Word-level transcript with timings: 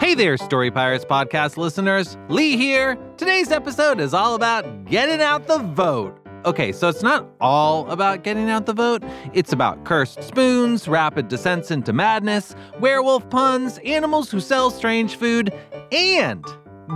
Hey 0.00 0.14
there, 0.14 0.36
Story 0.36 0.70
Pirates 0.70 1.04
podcast 1.04 1.56
listeners. 1.56 2.16
Lee 2.28 2.56
here. 2.56 2.96
Today's 3.16 3.50
episode 3.50 3.98
is 3.98 4.14
all 4.14 4.36
about 4.36 4.84
getting 4.84 5.20
out 5.20 5.48
the 5.48 5.58
vote. 5.58 6.16
Okay, 6.44 6.70
so 6.70 6.88
it's 6.88 7.02
not 7.02 7.28
all 7.40 7.90
about 7.90 8.22
getting 8.22 8.48
out 8.48 8.66
the 8.66 8.72
vote. 8.72 9.02
It's 9.34 9.52
about 9.52 9.84
cursed 9.84 10.22
spoons, 10.22 10.86
rapid 10.86 11.26
descents 11.26 11.72
into 11.72 11.92
madness, 11.92 12.54
werewolf 12.78 13.28
puns, 13.28 13.78
animals 13.78 14.30
who 14.30 14.38
sell 14.38 14.70
strange 14.70 15.16
food, 15.16 15.52
and 15.90 16.44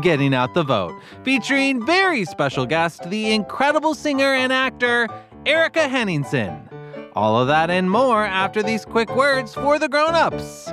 getting 0.00 0.32
out 0.32 0.54
the 0.54 0.62
vote. 0.62 0.94
Featuring 1.24 1.84
very 1.84 2.24
special 2.24 2.66
guest, 2.66 3.10
the 3.10 3.32
incredible 3.32 3.94
singer 3.94 4.32
and 4.32 4.52
actor, 4.52 5.08
Erica 5.44 5.88
Henningsen. 5.88 6.68
All 7.14 7.36
of 7.36 7.48
that 7.48 7.68
and 7.68 7.90
more 7.90 8.24
after 8.24 8.62
these 8.62 8.84
quick 8.84 9.14
words 9.16 9.52
for 9.54 9.80
the 9.80 9.88
grown-ups. 9.88 10.72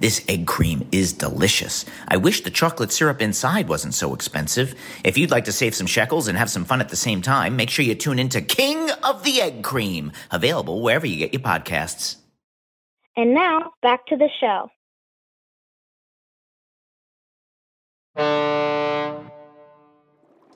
This 0.00 0.24
egg 0.28 0.46
cream 0.46 0.86
is 0.92 1.12
delicious. 1.12 1.84
I 2.08 2.16
wish 2.16 2.42
the 2.42 2.50
chocolate 2.50 2.92
syrup 2.92 3.20
inside 3.20 3.68
wasn't 3.68 3.94
so 3.94 4.14
expensive. 4.14 4.74
If 5.04 5.18
you'd 5.18 5.30
like 5.30 5.44
to 5.46 5.52
save 5.52 5.74
some 5.74 5.86
shekels 5.86 6.28
and 6.28 6.38
have 6.38 6.50
some 6.50 6.64
fun 6.64 6.80
at 6.80 6.88
the 6.88 6.96
same 6.96 7.22
time, 7.22 7.56
make 7.56 7.70
sure 7.70 7.84
you 7.84 7.94
tune 7.94 8.18
in 8.18 8.28
to 8.30 8.40
King 8.40 8.90
of 9.02 9.24
the 9.24 9.40
Egg 9.40 9.62
Cream, 9.62 10.12
available 10.30 10.82
wherever 10.82 11.06
you 11.06 11.16
get 11.16 11.32
your 11.32 11.42
podcasts. 11.42 12.16
And 13.16 13.34
now 13.34 13.72
back 13.82 14.06
to 14.06 14.16
the 14.16 14.28
show. 14.40 14.70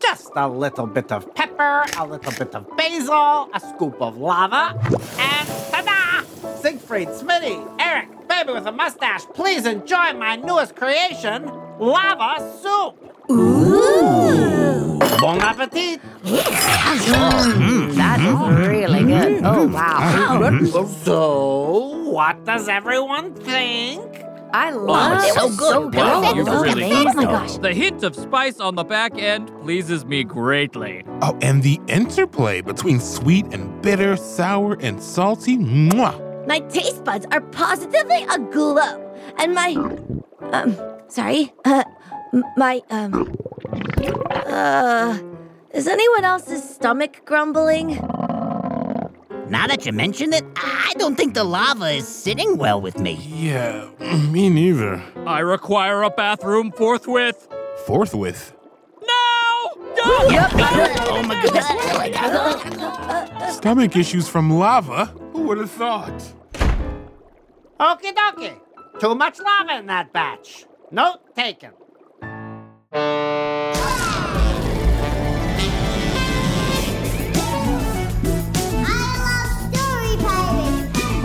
Just 0.00 0.30
a 0.36 0.48
little 0.48 0.86
bit 0.86 1.10
of 1.10 1.34
pepper, 1.34 1.84
a 1.96 2.06
little 2.06 2.32
bit 2.32 2.54
of 2.54 2.76
basil, 2.76 3.48
a 3.54 3.60
scoop 3.60 4.00
of 4.00 4.16
lava, 4.16 4.78
and 5.18 5.48
ta-da! 5.70 6.24
Siegfried, 6.60 7.08
Smitty, 7.08 7.80
Eric, 7.80 8.08
baby 8.32 8.52
with 8.52 8.66
a 8.66 8.72
mustache, 8.72 9.24
please 9.34 9.66
enjoy 9.66 10.12
my 10.14 10.36
newest 10.36 10.74
creation, 10.74 11.44
lava 11.78 12.40
soup. 12.62 12.94
Ooh! 13.30 14.98
Bon 15.20 15.38
appetit! 15.40 16.00
Mm-hmm. 16.22 17.92
That 17.96 18.20
is 18.20 18.68
really 18.68 19.04
good. 19.04 19.42
Mm-hmm. 19.42 19.46
Oh, 19.46 19.66
wow. 19.66 20.38
Mm-hmm. 20.40 21.04
So, 21.04 22.10
what 22.10 22.44
does 22.44 22.68
everyone 22.68 23.34
think? 23.34 24.02
I 24.54 24.70
love 24.70 25.22
it. 25.24 25.32
so 25.32 25.48
good. 25.48 25.58
So 25.58 25.88
good. 25.88 25.98
Wow, 25.98 26.34
you're 26.34 26.44
really 26.44 26.88
good. 26.88 27.06
Oh 27.06 27.12
my 27.14 27.24
gosh. 27.24 27.56
The 27.58 27.72
hint 27.72 28.02
of 28.02 28.14
spice 28.14 28.60
on 28.60 28.74
the 28.74 28.84
back 28.84 29.18
end 29.18 29.50
pleases 29.62 30.04
me 30.04 30.24
greatly. 30.24 31.04
Oh, 31.22 31.38
and 31.40 31.62
the 31.62 31.80
interplay 31.88 32.60
between 32.60 33.00
sweet 33.00 33.46
and 33.52 33.80
bitter, 33.82 34.16
sour 34.16 34.76
and 34.80 35.02
salty. 35.02 35.56
Mwah! 35.56 36.31
My 36.46 36.60
taste 36.60 37.04
buds 37.04 37.26
are 37.30 37.40
positively 37.40 38.24
aglow. 38.30 39.14
And 39.38 39.54
my. 39.54 39.74
Um, 40.52 40.76
sorry. 41.08 41.52
Uh, 41.64 41.84
my, 42.56 42.82
um. 42.90 43.34
Uh. 44.46 45.18
Is 45.72 45.88
anyone 45.88 46.24
else's 46.24 46.62
stomach 46.62 47.22
grumbling? 47.24 47.98
Now 49.48 49.66
that 49.66 49.86
you 49.86 49.92
mention 49.92 50.32
it, 50.32 50.44
I 50.56 50.92
don't 50.98 51.14
think 51.16 51.34
the 51.34 51.44
lava 51.44 51.90
is 51.90 52.06
sitting 52.08 52.58
well 52.58 52.80
with 52.80 52.98
me. 52.98 53.14
Yeah, 53.22 53.88
me 54.30 54.50
neither. 54.50 55.02
I 55.26 55.40
require 55.40 56.02
a 56.02 56.10
bathroom 56.10 56.72
forthwith. 56.72 57.48
Forthwith. 57.86 58.54
Now! 59.00 59.70
Go! 59.76 60.04
Oh 60.04 61.22
my 61.26 61.40
goodness. 61.42 61.66
Stomach 63.56 63.96
issues 63.96 64.28
from 64.28 64.50
lava? 64.50 65.14
Who 65.42 65.48
would 65.48 65.58
have 65.58 65.72
thought? 65.72 66.22
Okie 67.80 68.14
dokie. 68.14 68.60
Too 69.00 69.14
much 69.16 69.40
lava 69.40 69.76
in 69.76 69.86
that 69.86 70.12
batch. 70.12 70.66
Note 70.92 71.18
taken. 71.34 71.72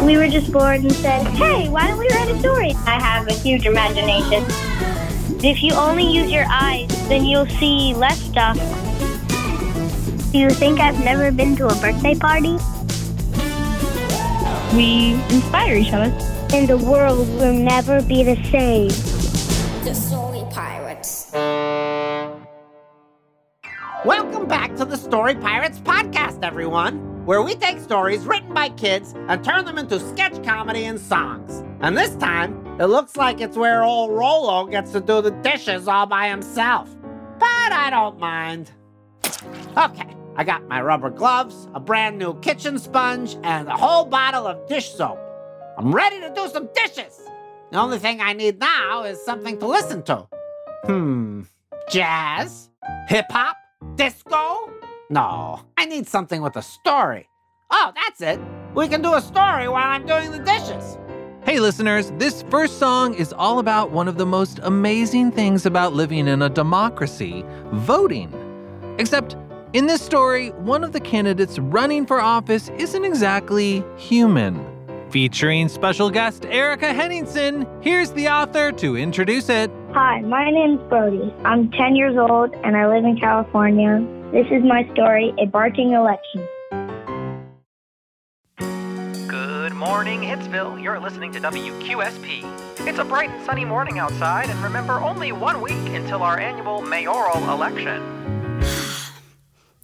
We 0.03 0.17
were 0.17 0.27
just 0.27 0.51
bored 0.51 0.81
and 0.81 0.91
said, 0.93 1.27
hey, 1.37 1.69
why 1.69 1.87
don't 1.87 1.99
we 1.99 2.09
write 2.09 2.31
a 2.31 2.39
story? 2.39 2.71
I 2.87 2.99
have 2.99 3.27
a 3.27 3.33
huge 3.33 3.67
imagination. 3.67 4.43
If 5.45 5.61
you 5.61 5.73
only 5.73 6.11
use 6.11 6.31
your 6.31 6.47
eyes, 6.49 6.87
then 7.07 7.23
you'll 7.23 7.45
see 7.45 7.93
less 7.93 8.19
stuff. 8.19 8.57
Do 10.31 10.39
you 10.39 10.49
think 10.49 10.79
I've 10.79 10.99
never 11.03 11.31
been 11.31 11.55
to 11.57 11.67
a 11.67 11.75
birthday 11.75 12.15
party? 12.15 12.57
We 14.77 15.13
inspire 15.31 15.75
each 15.75 15.91
other. 15.91 16.13
And 16.53 16.67
the 16.67 16.77
world 16.77 17.27
will 17.39 17.51
never 17.51 17.99
be 17.99 18.21
the 18.21 18.35
same. 18.51 18.89
The 19.83 19.95
Story 19.95 20.43
Pirates. 20.51 21.31
Welcome 24.05 24.47
back 24.47 24.75
to 24.75 24.85
the 24.85 24.95
Story 24.95 25.33
Pirates 25.33 25.79
podcast, 25.79 26.43
everyone, 26.43 27.25
where 27.25 27.41
we 27.41 27.55
take 27.55 27.79
stories 27.79 28.23
written 28.27 28.53
by 28.53 28.69
kids 28.69 29.15
and 29.27 29.43
turn 29.43 29.65
them 29.65 29.79
into 29.79 29.99
sketch 29.99 30.43
comedy 30.43 30.85
and 30.85 30.99
songs. 30.99 31.63
And 31.79 31.97
this 31.97 32.15
time, 32.17 32.63
it 32.79 32.85
looks 32.85 33.17
like 33.17 33.41
it's 33.41 33.57
where 33.57 33.83
old 33.83 34.11
Rolo 34.11 34.67
gets 34.67 34.91
to 34.91 34.99
do 34.99 35.23
the 35.23 35.31
dishes 35.31 35.87
all 35.87 36.05
by 36.05 36.29
himself. 36.29 36.95
But 37.39 37.71
I 37.71 37.89
don't 37.89 38.19
mind. 38.19 38.69
Okay, 39.75 40.15
I 40.37 40.43
got 40.43 40.67
my 40.67 40.81
rubber 40.81 41.09
gloves, 41.09 41.67
a 41.73 41.79
brand 41.79 42.19
new 42.19 42.39
kitchen 42.41 42.77
sponge, 42.77 43.35
and 43.43 43.67
a 43.67 43.75
whole 43.75 44.05
bottle 44.05 44.45
of 44.45 44.67
dish 44.67 44.93
soap. 44.93 45.17
I'm 45.79 45.91
ready 45.93 46.19
to 46.21 46.31
do 46.31 46.47
some 46.47 46.69
dishes. 46.75 47.19
The 47.71 47.79
only 47.79 47.97
thing 47.97 48.21
I 48.21 48.33
need 48.33 48.59
now 48.59 49.01
is 49.01 49.19
something 49.25 49.57
to 49.57 49.67
listen 49.67 50.03
to. 50.03 50.27
Hmm. 50.85 51.41
Jazz? 51.89 52.69
Hip 53.07 53.25
hop? 53.31 53.57
Disco? 53.95 54.71
No, 55.09 55.61
I 55.75 55.85
need 55.85 56.07
something 56.07 56.43
with 56.43 56.55
a 56.55 56.61
story. 56.61 57.27
Oh, 57.71 57.91
that's 57.95 58.21
it. 58.21 58.39
We 58.75 58.87
can 58.87 59.01
do 59.01 59.15
a 59.15 59.21
story 59.21 59.67
while 59.67 59.89
I'm 59.89 60.05
doing 60.05 60.31
the 60.31 60.39
dishes. 60.39 60.99
Hey, 61.43 61.59
listeners, 61.59 62.11
this 62.17 62.43
first 62.51 62.77
song 62.77 63.15
is 63.15 63.33
all 63.33 63.57
about 63.57 63.89
one 63.89 64.07
of 64.07 64.17
the 64.17 64.25
most 64.25 64.59
amazing 64.61 65.31
things 65.31 65.65
about 65.65 65.93
living 65.93 66.27
in 66.27 66.41
a 66.43 66.49
democracy 66.49 67.43
voting. 67.71 68.31
Except, 68.99 69.35
in 69.73 69.87
this 69.87 70.01
story, 70.01 70.49
one 70.51 70.83
of 70.83 70.93
the 70.93 70.99
candidates 70.99 71.59
running 71.59 72.05
for 72.05 72.21
office 72.21 72.69
isn't 72.77 73.03
exactly 73.03 73.83
human. 73.97 74.65
Featuring 75.09 75.69
special 75.69 76.09
guest 76.09 76.45
Erica 76.45 76.93
Henningsen, 76.93 77.67
here's 77.81 78.11
the 78.11 78.27
author 78.27 78.71
to 78.73 78.97
introduce 78.97 79.49
it. 79.49 79.71
Hi, 79.93 80.21
my 80.21 80.49
name's 80.49 80.81
Brody. 80.89 81.33
I'm 81.45 81.71
10 81.71 81.95
years 81.95 82.17
old 82.17 82.53
and 82.63 82.75
I 82.75 82.87
live 82.87 83.05
in 83.05 83.17
California. 83.17 84.05
This 84.31 84.47
is 84.51 84.63
my 84.63 84.89
story, 84.93 85.33
A 85.39 85.45
Barking 85.45 85.93
Election. 85.93 86.47
Good 89.27 89.73
morning, 89.73 90.21
Hitsville. 90.21 90.81
You're 90.81 90.99
listening 90.99 91.31
to 91.33 91.39
WQSP. 91.39 92.87
It's 92.87 92.99
a 92.99 93.05
bright 93.05 93.29
and 93.29 93.45
sunny 93.45 93.65
morning 93.65 93.99
outside, 93.99 94.49
and 94.49 94.61
remember, 94.63 94.93
only 94.93 95.31
one 95.31 95.61
week 95.61 95.73
until 95.89 96.23
our 96.23 96.39
annual 96.39 96.81
mayoral 96.81 97.49
election. 97.49 98.16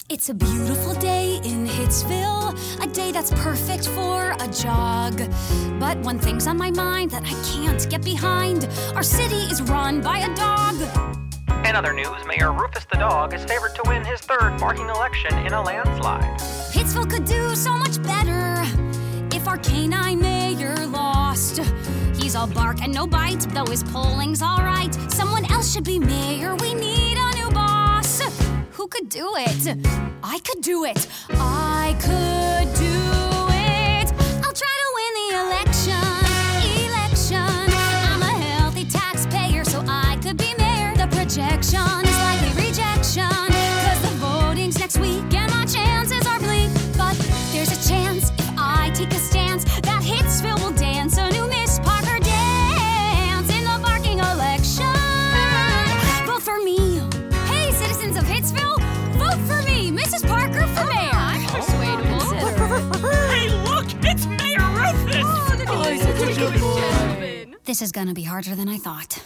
It's 0.09 0.27
a 0.27 0.33
beautiful 0.33 0.94
day 0.95 1.39
in 1.45 1.65
Hitsville, 1.65 2.83
a 2.83 2.88
day 2.88 3.13
that's 3.13 3.31
perfect 3.31 3.88
for 3.88 4.35
a 4.38 4.47
jog. 4.50 5.17
But 5.79 5.97
one 6.00 6.19
thing's 6.19 6.45
on 6.45 6.57
my 6.57 6.71
mind 6.71 7.11
that 7.11 7.23
I 7.23 7.31
can't 7.53 7.89
get 7.89 8.03
behind 8.03 8.67
our 8.95 9.03
city 9.03 9.50
is 9.50 9.61
run 9.61 10.01
by 10.01 10.19
a 10.19 10.35
dog. 10.35 10.75
In 11.65 11.75
other 11.75 11.94
news, 11.94 12.25
Mayor 12.27 12.51
Rufus 12.51 12.85
the 12.91 12.97
dog 12.97 13.33
is 13.33 13.45
favored 13.45 13.75
to 13.75 13.81
win 13.88 14.03
his 14.03 14.19
third 14.19 14.59
barking 14.59 14.89
election 14.89 15.38
in 15.45 15.53
a 15.53 15.61
landslide. 15.61 16.38
Hitsville 16.73 17.09
could 17.09 17.23
do 17.23 17.56
so 17.56 17.71
much 17.77 18.03
better 18.03 18.61
if 19.31 19.47
our 19.47 19.57
canine 19.57 20.19
mayor 20.19 20.85
lost. 20.85 21.59
He's 22.13 22.35
all 22.35 22.47
bark 22.47 22.81
and 22.81 22.94
no 22.94 23.07
bite, 23.07 23.41
though 23.53 23.65
his 23.65 23.83
polling's 23.83 24.41
alright. 24.41 24.94
Someone 25.11 25.49
else 25.49 25.73
should 25.73 25.85
be 25.85 25.97
mayor, 25.97 26.56
we 26.56 26.73
need 26.73 26.83
a 26.83 26.91
new 26.91 26.91
boss. 26.91 27.12
Who 28.83 28.89
could 28.89 29.07
do 29.07 29.35
it? 29.38 29.77
I 30.21 30.39
could 30.39 30.62
do 30.62 30.83
it. 30.83 31.07
I 31.30 31.95
could 32.01 32.68
do 32.75 33.00
it. 33.56 34.12
I'll 34.44 34.57
try 34.63 34.75
to 34.83 34.89
win 34.97 35.13
the 35.21 35.30
election. 35.45 36.03
Election. 36.89 37.71
I'm 38.12 38.21
a 38.21 38.35
healthy 38.44 38.83
taxpayer, 38.83 39.63
so 39.63 39.85
I 39.88 40.19
could 40.21 40.35
be 40.35 40.53
mayor. 40.57 40.94
The 40.97 41.07
projection 41.15 42.12
This 67.65 67.81
is 67.81 67.94
gonna 67.94 68.13
be 68.13 68.24
harder 68.24 68.56
than 68.56 68.68
I 68.68 68.77
thought. 68.77 69.24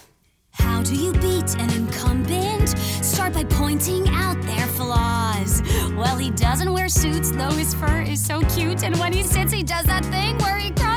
How 0.51 0.83
do 0.83 0.95
you 0.95 1.11
beat 1.13 1.55
an 1.57 1.71
incumbent? 1.71 2.69
Start 3.01 3.33
by 3.33 3.43
pointing 3.45 4.07
out 4.09 4.39
their 4.43 4.67
flaws. 4.67 5.63
Well, 5.95 6.17
he 6.17 6.29
doesn't 6.29 6.71
wear 6.71 6.87
suits, 6.87 7.31
though 7.31 7.49
his 7.49 7.73
fur 7.73 8.01
is 8.01 8.23
so 8.23 8.41
cute. 8.55 8.83
And 8.83 8.95
when 8.99 9.11
he 9.11 9.23
sits, 9.23 9.51
he 9.51 9.63
does 9.63 9.85
that 9.85 10.05
thing 10.05 10.37
where 10.37 10.57
he 10.57 10.69
crosses 10.69 10.96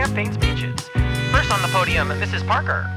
campaign 0.00 0.32
speeches. 0.32 0.88
First 1.30 1.52
on 1.52 1.60
the 1.60 1.68
podium, 1.68 2.08
Mrs. 2.08 2.46
Parker. 2.46 2.90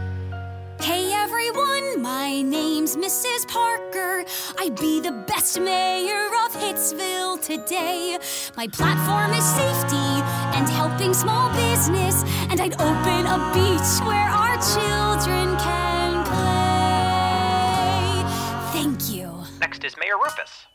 Hey 0.80 1.12
everyone, 1.12 2.02
my 2.02 2.42
name's 2.42 2.96
Mrs. 2.96 3.46
Parker. 3.46 4.24
I'd 4.58 4.78
be 4.78 5.02
the 5.02 5.12
best 5.12 5.60
mayor 5.60 6.28
of 6.46 6.54
Hitsville 6.54 7.42
today. 7.42 8.18
My 8.56 8.68
platform 8.68 9.34
is 9.34 9.44
safety 9.44 10.10
and 10.56 10.70
helping 10.70 11.14
small 11.14 11.50
business, 11.54 12.24
and 12.50 12.62
I'd 12.62 12.76
open 12.76 13.22
a 13.36 13.40
beach 13.54 13.92
where 14.08 14.30
our 14.42 14.56
children 14.74 15.58
can 15.60 16.24
play. 16.32 16.64
Thank 18.72 19.14
you. 19.14 19.44
Next 19.60 19.84
is 19.84 19.98
Mayor 19.98 20.18
Rufus. 20.24 20.68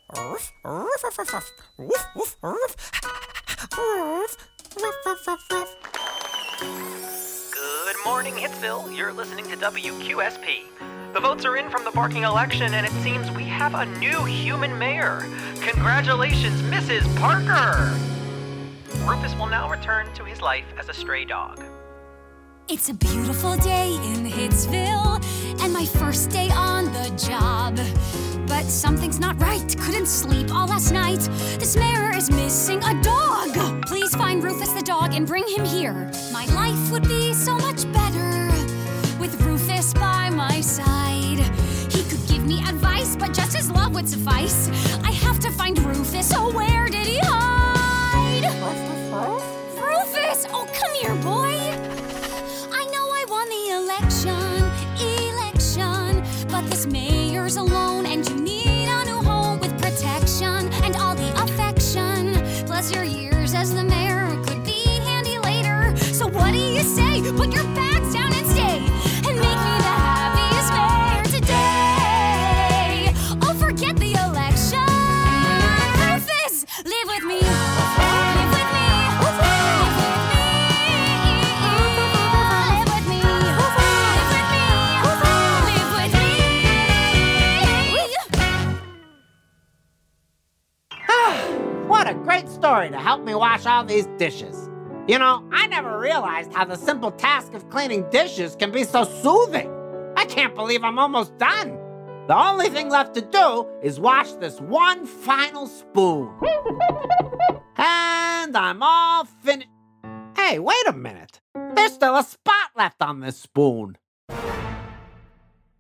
Good 6.61 7.97
morning, 8.05 8.35
Hitsville. 8.35 8.97
You're 8.97 9.13
listening 9.13 9.47
to 9.47 9.57
WQSP. 9.57 10.65
The 11.13 11.21
votes 11.21 11.45
are 11.45 11.57
in 11.57 11.71
from 11.71 11.85
the 11.85 11.93
barking 11.93 12.25
election, 12.25 12.75
and 12.75 12.85
it 12.85 12.91
seems 13.05 13.31
we 13.31 13.45
have 13.45 13.75
a 13.75 13.87
new 14.01 14.25
human 14.25 14.77
mayor. 14.77 15.25
Congratulations, 15.61 16.61
Mrs. 16.63 17.05
Parker! 17.17 17.97
Rufus 19.09 19.37
will 19.37 19.47
now 19.47 19.71
return 19.71 20.13
to 20.15 20.25
his 20.25 20.43
life 20.43 20.67
as 20.77 20.89
a 20.89 20.93
stray 20.93 21.25
dog. 21.25 21.63
It's 22.71 22.91
a 22.91 22.95
beautiful 22.95 23.57
day 23.57 23.95
in 23.95 24.27
Hitsville, 24.27 25.25
and 25.63 25.73
my 25.73 25.87
first 25.87 26.29
day 26.29 26.51
on 26.51 26.85
the 26.93 27.09
job. 27.17 27.77
But 28.47 28.65
something's 28.67 29.19
not 29.19 29.41
right. 29.41 29.75
Couldn't 29.81 30.05
sleep 30.05 30.53
all 30.53 30.67
last 30.67 30.93
night. 30.93 31.21
This 31.59 31.77
mayor 31.77 32.15
is 32.15 32.31
missing 32.31 32.85
a 32.85 32.93
dog. 33.03 33.83
Please 33.87 34.15
find 34.15 34.45
Rufus 34.45 34.71
the 34.75 34.83
dog 34.83 35.15
and 35.15 35.27
bring 35.27 35.49
him 35.49 35.65
here. 35.65 36.11
My 36.31 36.45
life 36.55 36.93
would 36.93 37.09
be 37.09 37.33
so 37.33 37.57
much 37.57 37.91
better 37.91 38.53
with 39.19 39.41
Rufus 39.47 39.95
by 39.95 40.29
my 40.29 40.61
side. 40.61 41.39
He 41.91 42.03
could 42.05 42.27
give 42.29 42.45
me 42.47 42.61
advice, 42.69 43.17
but 43.17 43.33
just 43.33 43.57
his 43.57 43.71
love 43.71 43.95
would 43.95 44.07
suffice. 44.07 44.69
I 45.03 45.13
have 45.13 45.39
to 45.41 45.51
find 45.51 45.79
Rufus. 45.79 46.35
Oh, 46.37 46.53
where 46.53 46.87
did 46.87 47.07
he 47.07 47.19
hide? 47.23 48.45
What 48.61 48.77
the 48.77 48.95
fuck? 49.11 49.43
Rufus! 49.83 50.47
Oh, 50.53 50.69
come 50.75 50.95
here, 50.97 51.15
boy. 51.25 51.48
All 93.69 93.85
these 93.85 94.07
dishes. 94.19 94.69
You 95.07 95.19
know, 95.19 95.49
I 95.53 95.67
never 95.69 95.99
realized 95.99 96.53
how 96.53 96.65
the 96.65 96.77
simple 96.77 97.13
task 97.13 97.55
of 97.55 97.69
cleaning 97.71 98.09
dishes 98.11 98.57
can 98.57 98.71
be 98.71 98.85
so 98.85 99.05
soothing. 99.05 99.71
I 100.17 100.25
can't 100.25 100.55
believe 100.55 100.83
I'm 100.85 100.99
almost 100.99 101.37
done. 101.39 101.79
The 102.27 102.37
only 102.37 102.69
thing 102.69 102.91
left 102.91 103.15
to 103.15 103.23
do 103.23 103.67
is 103.83 103.99
wash 103.99 104.33
this 104.33 104.61
one 104.61 105.07
final 105.07 105.67
spoon. 105.67 106.31
And 107.81 108.57
I'm 108.57 108.83
all 108.83 109.25
finished. 109.25 109.69
Hey, 110.37 110.59
wait 110.59 110.87
a 110.89 110.93
minute. 110.93 111.41
There's 111.75 111.93
still 111.93 112.17
a 112.17 112.25
spot 112.25 112.71
left 112.77 113.01
on 113.03 113.21
this 113.21 113.37
spoon. 113.39 113.97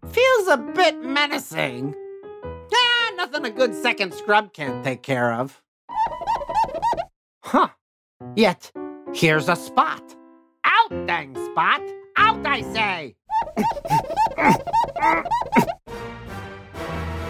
Feels 0.06 0.48
a 0.48 0.56
bit 0.74 1.02
menacing. 1.02 1.94
Ah, 2.44 3.12
nothing 3.16 3.44
a 3.46 3.50
good 3.50 3.74
second 3.74 4.14
scrub 4.14 4.52
can't 4.52 4.84
take 4.84 5.02
care 5.02 5.32
of. 5.32 5.60
Huh. 7.44 7.68
Yet, 8.34 8.72
here's 9.14 9.48
a 9.48 9.54
spot. 9.54 10.02
Out, 10.64 11.06
dang 11.06 11.36
spot! 11.52 11.80
Out, 12.16 12.44
I 12.44 12.62
say! 12.62 13.14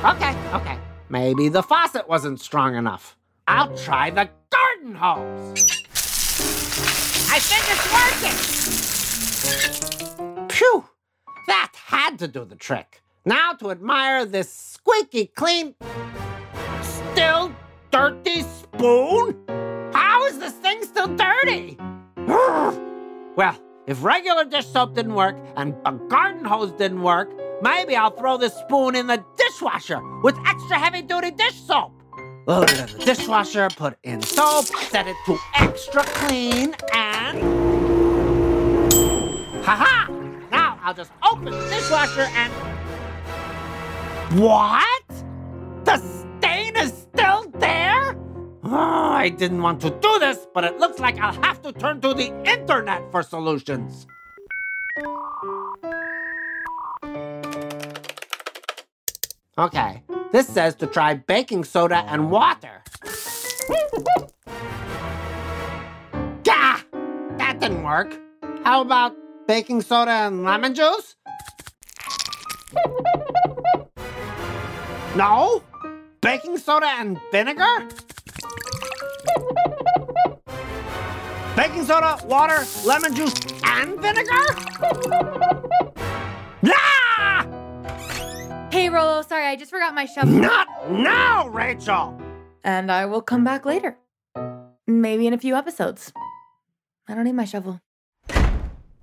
okay, 0.04 0.34
okay. 0.54 0.78
Maybe 1.10 1.50
the 1.50 1.62
faucet 1.62 2.08
wasn't 2.08 2.40
strong 2.40 2.74
enough. 2.74 3.18
I'll 3.46 3.76
try 3.76 4.08
the 4.10 4.30
garden 4.50 4.94
hose. 4.94 5.84
I 7.30 7.38
think 7.38 7.64
it's 7.68 7.86
working! 7.92 8.36
Phew! 10.48 10.84
That 11.46 11.72
had 11.74 12.18
to 12.18 12.28
do 12.28 12.46
the 12.46 12.56
trick. 12.56 13.02
Now 13.26 13.52
to 13.54 13.70
admire 13.70 14.24
this 14.24 14.50
squeaky 14.50 15.26
clean, 15.26 15.74
still 16.82 17.54
dirty 17.90 18.42
spoon? 18.42 19.44
Dirty? 21.48 21.76
well, 23.36 23.58
if 23.86 24.02
regular 24.02 24.44
dish 24.44 24.66
soap 24.66 24.94
didn't 24.94 25.14
work 25.14 25.36
and 25.56 25.74
a 25.86 25.92
garden 25.92 26.44
hose 26.44 26.72
didn't 26.72 27.02
work, 27.02 27.30
maybe 27.62 27.96
I'll 27.96 28.10
throw 28.10 28.36
this 28.36 28.54
spoon 28.54 28.94
in 28.94 29.06
the 29.06 29.24
dishwasher 29.36 30.00
with 30.22 30.36
extra 30.46 30.78
heavy 30.78 31.02
duty 31.02 31.30
dish 31.30 31.54
soap. 31.54 31.92
Load 32.46 32.70
it 32.70 32.78
in 32.78 32.98
the 32.98 33.04
dishwasher, 33.04 33.68
put 33.70 33.98
in 34.02 34.22
soap, 34.22 34.64
set 34.64 35.06
it 35.06 35.16
to 35.26 35.38
extra 35.58 36.02
clean, 36.02 36.74
and. 36.94 37.38
Haha! 39.64 40.10
Now 40.50 40.78
I'll 40.82 40.94
just 40.94 41.12
open 41.30 41.46
the 41.46 41.68
dishwasher 41.68 42.28
and. 42.34 42.52
What? 44.40 45.08
The 45.84 45.96
stain 45.96 46.76
is 46.76 46.92
still 46.92 47.50
there? 47.58 47.87
Oh, 48.70 48.74
I 48.74 49.30
didn't 49.30 49.62
want 49.62 49.80
to 49.80 49.88
do 49.88 50.18
this, 50.18 50.46
but 50.52 50.62
it 50.62 50.78
looks 50.78 50.98
like 50.98 51.18
I'll 51.18 51.40
have 51.42 51.62
to 51.62 51.72
turn 51.72 52.02
to 52.02 52.12
the 52.12 52.26
internet 52.44 53.10
for 53.10 53.22
solutions. 53.22 54.06
Okay, 59.56 60.02
this 60.32 60.46
says 60.46 60.74
to 60.76 60.86
try 60.86 61.14
baking 61.14 61.64
soda 61.64 62.04
and 62.08 62.30
water. 62.30 62.82
Gah! 66.44 66.80
That 67.38 67.56
didn't 67.60 67.82
work. 67.82 68.20
How 68.64 68.82
about 68.82 69.16
baking 69.46 69.80
soda 69.80 70.10
and 70.10 70.44
lemon 70.44 70.74
juice? 70.74 71.16
No? 75.16 75.62
Baking 76.20 76.58
soda 76.58 76.88
and 76.98 77.18
vinegar? 77.32 77.88
Baking 81.58 81.86
soda, 81.86 82.16
water, 82.26 82.64
lemon 82.86 83.16
juice, 83.16 83.34
and 83.64 84.00
vinegar? 84.00 84.46
Ah! 86.70 88.68
Hey, 88.70 88.88
Rolo, 88.88 89.22
sorry, 89.22 89.46
I 89.46 89.56
just 89.56 89.72
forgot 89.72 89.92
my 89.92 90.04
shovel. 90.04 90.34
Not 90.34 90.68
now, 90.88 91.48
Rachel! 91.48 92.16
And 92.62 92.92
I 92.92 93.06
will 93.06 93.22
come 93.22 93.42
back 93.42 93.66
later. 93.66 93.98
Maybe 94.86 95.26
in 95.26 95.32
a 95.32 95.38
few 95.38 95.56
episodes. 95.56 96.12
I 97.08 97.16
don't 97.16 97.24
need 97.24 97.32
my 97.34 97.44
shovel. 97.44 97.80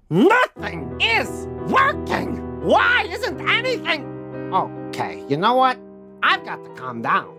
Nothing 0.09 0.95
is 1.01 1.47
working! 1.67 2.61
Why 2.61 3.05
isn't 3.09 3.41
anything? 3.49 4.05
Okay, 4.53 5.25
you 5.27 5.35
know 5.35 5.55
what? 5.55 5.77
I've 6.23 6.45
got 6.45 6.63
to 6.63 6.69
calm 6.75 7.01
down. 7.01 7.35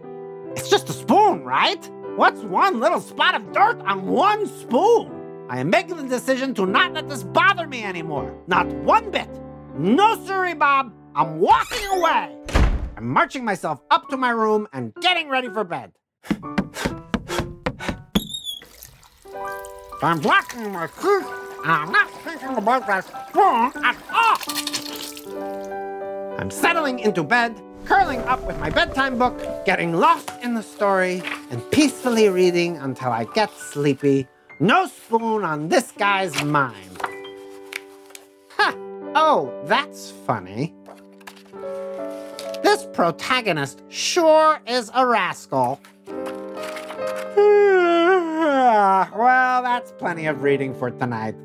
It's 0.57 0.69
just 0.69 0.91
a 0.91 0.93
spoon, 0.93 1.43
right? 1.43 1.91
What's 2.17 2.41
one 2.41 2.81
little 2.81 3.03
spot 3.03 3.35
of 3.35 3.53
dirt 3.53 3.79
on 3.83 4.07
one 4.07 4.47
spoon? 4.47 5.47
I 5.51 5.61
am 5.61 5.69
making 5.69 5.97
the 5.99 6.09
decision 6.09 6.55
to 6.55 6.65
not 6.65 6.95
let 6.95 7.11
this 7.11 7.23
bother 7.23 7.67
me 7.67 7.85
anymore. 7.85 8.35
Not 8.47 8.67
one 8.69 9.11
bit. 9.11 9.29
No, 9.77 10.25
sorry, 10.25 10.55
Bob. 10.55 10.95
I'm 11.15 11.39
walking 11.39 11.87
away. 11.89 12.35
I'm 12.97 13.07
marching 13.07 13.45
myself 13.45 13.83
up 13.91 14.09
to 14.09 14.17
my 14.17 14.31
room 14.31 14.67
and 14.73 14.95
getting 15.03 15.29
ready 15.29 15.51
for 15.51 15.63
bed. 15.63 15.93
I'm 20.03 20.19
blocking 20.21 20.73
my 20.73 20.87
teeth 20.87 21.27
and 21.65 21.71
I'm 21.71 21.93
not 21.93 22.11
thinking 22.23 22.57
about 22.57 22.87
that 22.87 23.05
spoon 23.05 23.73
at 23.85 23.97
all. 24.11 24.39
I'm 26.39 26.51
settling 26.51 26.99
into 26.99 27.23
bed, 27.23 27.61
curling 27.87 28.21
up 28.23 28.45
with 28.47 28.59
my 28.59 28.69
bedtime 28.69 29.17
book, 29.17 29.39
getting 29.65 29.95
lost 29.95 30.31
in 30.43 30.55
the 30.55 30.63
story, 30.63 31.23
and 31.51 31.63
peacefully 31.71 32.29
reading 32.29 32.77
until 32.79 33.13
I 33.13 33.25
get 33.25 33.51
sleepy. 33.53 34.27
No 34.59 34.87
spoon 34.87 35.45
on 35.45 35.69
this 35.69 35.93
guy's 35.93 36.43
mind. 36.43 37.01
Ha! 38.57 38.75
Oh, 39.15 39.53
that's 39.67 40.11
funny. 40.11 40.75
This 42.63 42.87
protagonist 42.93 43.83
sure 43.89 44.61
is 44.67 44.91
a 44.95 45.07
rascal. 45.07 45.81
well, 49.17 49.63
that's 49.63 49.93
plenty 49.93 50.27
of 50.27 50.43
reading 50.43 50.75
for 50.75 50.91
tonight. 50.91 51.37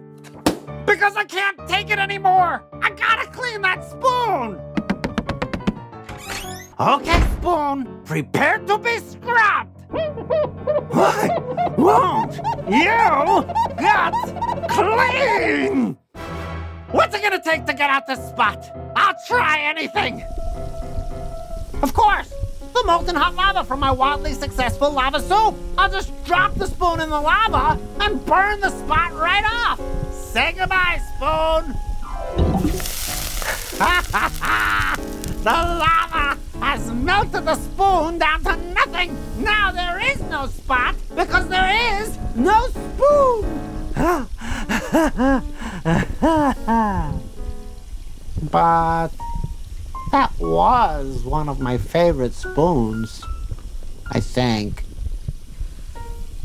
Because 0.86 1.16
I 1.16 1.26
can't 1.26 1.58
take 1.68 1.92
it 1.92 2.00
anymore! 2.00 2.64
I 2.82 2.90
gotta 2.90 3.30
clean 3.30 3.62
that 3.62 3.84
spoon! 3.84 4.60
Okay, 6.82 7.22
spoon, 7.38 8.02
prepare 8.06 8.58
to 8.58 8.80
be 8.80 8.98
scrapped! 8.98 9.82
Why 9.92 11.38
won't 11.78 12.34
you 12.68 13.46
get 13.78 14.14
clean? 14.68 15.96
What's 16.90 17.16
it 17.16 17.22
gonna 17.22 17.40
take 17.44 17.68
to 17.68 17.74
get 17.74 17.92
out 17.92 18.08
this 18.08 18.18
spot? 18.30 18.66
I'll 18.96 19.14
try 19.28 19.60
anything! 19.60 20.24
Of 21.84 21.94
course! 21.94 22.34
The 22.74 22.84
molten 22.84 23.16
hot 23.16 23.36
lava 23.36 23.64
from 23.64 23.80
my 23.80 23.92
wildly 23.92 24.34
successful 24.34 24.90
lava 24.92 25.20
soup! 25.20 25.54
I'll 25.78 25.92
just 25.92 26.12
drop 26.26 26.56
the 26.56 26.66
spoon 26.66 27.00
in 27.00 27.12
the 27.12 27.22
lava 27.22 27.80
and 28.00 28.26
burn 28.26 28.60
the 28.60 28.72
spot 28.72 29.14
right 29.14 29.46
off! 29.46 29.80
Say 30.12 30.54
goodbye, 30.54 31.00
spoon! 31.16 31.76
Ha 33.78 34.04
ha 34.12 34.32
ha! 34.42 34.96
The 35.44 35.52
lava 35.52 36.21
has 36.62 36.90
melted 36.92 37.46
the 37.46 37.56
spoon 37.56 38.18
down 38.18 38.44
to 38.44 38.56
nothing! 38.74 39.18
Now 39.38 39.72
there 39.72 40.00
is 40.00 40.20
no 40.22 40.48
spot 40.48 40.96
because 41.16 41.48
there 41.50 42.00
is 42.00 42.18
no 42.36 42.68
spoon! 42.70 43.92
but 48.52 49.10
that 50.12 50.32
was 50.40 51.24
one 51.24 51.50
of 51.50 51.60
my 51.60 51.78
favorite 51.78 52.34
spoons. 52.34 53.24
I 54.12 54.20
think. 54.20 54.84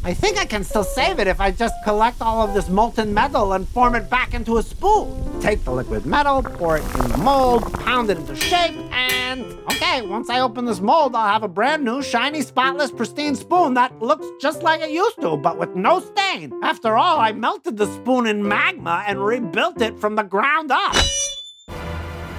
I 0.06 0.14
think 0.14 0.38
I 0.38 0.44
can 0.44 0.62
still 0.62 0.84
save 0.84 1.18
it 1.18 1.26
if 1.26 1.40
I 1.40 1.50
just 1.50 1.74
collect 1.82 2.22
all 2.22 2.40
of 2.40 2.54
this 2.54 2.68
molten 2.68 3.12
metal 3.12 3.54
and 3.54 3.68
form 3.68 3.96
it 3.96 4.08
back 4.08 4.34
into 4.34 4.58
a 4.58 4.62
spoon. 4.62 5.40
Take 5.40 5.64
the 5.64 5.72
liquid 5.72 6.06
metal, 6.06 6.44
pour 6.44 6.76
it 6.76 6.84
in 6.94 7.10
the 7.10 7.18
mold, 7.18 7.72
pound 7.72 8.08
it 8.08 8.16
into 8.16 8.36
shape, 8.36 8.76
and 8.92 9.42
okay, 9.64 10.02
once 10.02 10.30
I 10.30 10.38
open 10.38 10.64
this 10.64 10.78
mold, 10.78 11.16
I'll 11.16 11.32
have 11.32 11.42
a 11.42 11.48
brand 11.48 11.84
new, 11.84 12.02
shiny, 12.02 12.42
spotless, 12.42 12.92
pristine 12.92 13.34
spoon 13.34 13.74
that 13.74 14.00
looks 14.00 14.28
just 14.40 14.62
like 14.62 14.80
it 14.80 14.90
used 14.90 15.20
to, 15.22 15.36
but 15.36 15.58
with 15.58 15.74
no 15.74 15.98
stain. 15.98 16.52
After 16.62 16.96
all, 16.96 17.18
I 17.18 17.32
melted 17.32 17.76
the 17.76 17.92
spoon 17.96 18.28
in 18.28 18.46
magma 18.46 19.02
and 19.08 19.18
rebuilt 19.18 19.80
it 19.80 19.98
from 19.98 20.14
the 20.14 20.22
ground 20.22 20.70
up. 20.70 20.94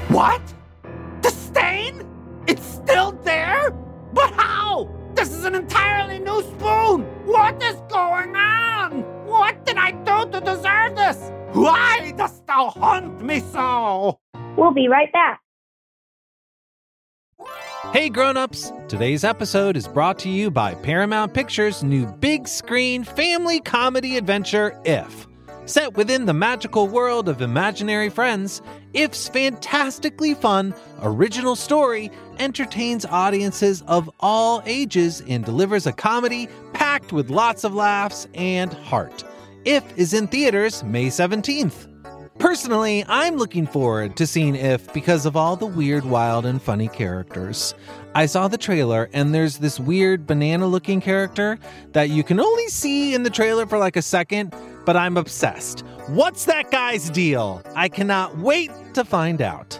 What? 0.07 0.41
The 1.21 1.31
stain? 1.31 2.07
It's 2.47 2.63
still 2.63 3.11
there? 3.25 3.71
But 4.13 4.31
how? 4.35 4.46
This 5.17 5.33
is 5.33 5.45
an 5.45 5.55
entirely 5.55 6.19
new 6.19 6.43
spoon! 6.43 7.01
What 7.25 7.63
is 7.63 7.73
going 7.89 8.35
on? 8.35 9.01
What 9.25 9.65
did 9.65 9.75
I 9.75 9.89
do 9.89 10.29
to 10.29 10.39
deserve 10.39 10.95
this? 10.95 11.31
Why 11.53 12.13
dost 12.15 12.45
thou 12.45 12.69
haunt 12.69 13.23
me 13.23 13.39
so? 13.39 14.19
We'll 14.55 14.75
be 14.75 14.87
right 14.87 15.11
back. 15.11 15.41
Hey 17.91 18.09
grown-ups, 18.09 18.71
today's 18.89 19.23
episode 19.23 19.75
is 19.75 19.87
brought 19.87 20.19
to 20.19 20.29
you 20.29 20.51
by 20.51 20.75
Paramount 20.75 21.33
Pictures' 21.33 21.83
new 21.83 22.05
big 22.05 22.47
screen 22.47 23.03
family 23.03 23.59
comedy 23.59 24.17
adventure 24.17 24.79
If. 24.85 25.25
Set 25.65 25.97
within 25.97 26.27
the 26.27 26.33
magical 26.33 26.87
world 26.87 27.27
of 27.27 27.41
imaginary 27.41 28.09
friends, 28.09 28.61
If's 28.93 29.27
fantastically 29.27 30.35
fun, 30.35 30.75
original 31.01 31.55
story 31.55 32.11
entertains 32.39 33.05
audiences 33.05 33.81
of 33.87 34.09
all 34.19 34.61
ages 34.65 35.21
and 35.27 35.43
delivers 35.43 35.87
a 35.87 35.91
comedy 35.91 36.47
packed 36.73 37.11
with 37.11 37.29
lots 37.29 37.63
of 37.63 37.73
laughs 37.73 38.27
and 38.33 38.73
heart. 38.73 39.23
If 39.65 39.97
is 39.97 40.13
in 40.13 40.27
theaters 40.27 40.83
May 40.83 41.07
17th. 41.07 41.87
Personally, 42.39 43.03
I'm 43.07 43.35
looking 43.35 43.65
forward 43.65 44.15
to 44.17 44.27
seeing 44.27 44.55
If 44.55 44.93
because 44.93 45.25
of 45.25 45.35
all 45.35 45.55
the 45.55 45.65
weird, 45.65 46.05
wild, 46.05 46.45
and 46.45 46.61
funny 46.61 46.87
characters. 46.87 47.73
I 48.13 48.27
saw 48.27 48.47
the 48.47 48.59
trailer, 48.59 49.09
and 49.11 49.33
there's 49.33 49.57
this 49.57 49.79
weird 49.79 50.27
banana 50.27 50.67
looking 50.67 51.01
character 51.01 51.57
that 51.93 52.09
you 52.09 52.23
can 52.23 52.39
only 52.39 52.67
see 52.67 53.15
in 53.15 53.23
the 53.23 53.31
trailer 53.31 53.65
for 53.65 53.79
like 53.79 53.95
a 53.95 54.03
second, 54.03 54.53
but 54.85 54.95
I'm 54.95 55.17
obsessed. 55.17 55.81
What's 56.07 56.45
that 56.45 56.69
guy's 56.69 57.09
deal? 57.09 57.63
I 57.75 57.89
cannot 57.89 58.37
wait 58.37 58.71
to 58.93 59.03
find 59.03 59.41
out. 59.41 59.79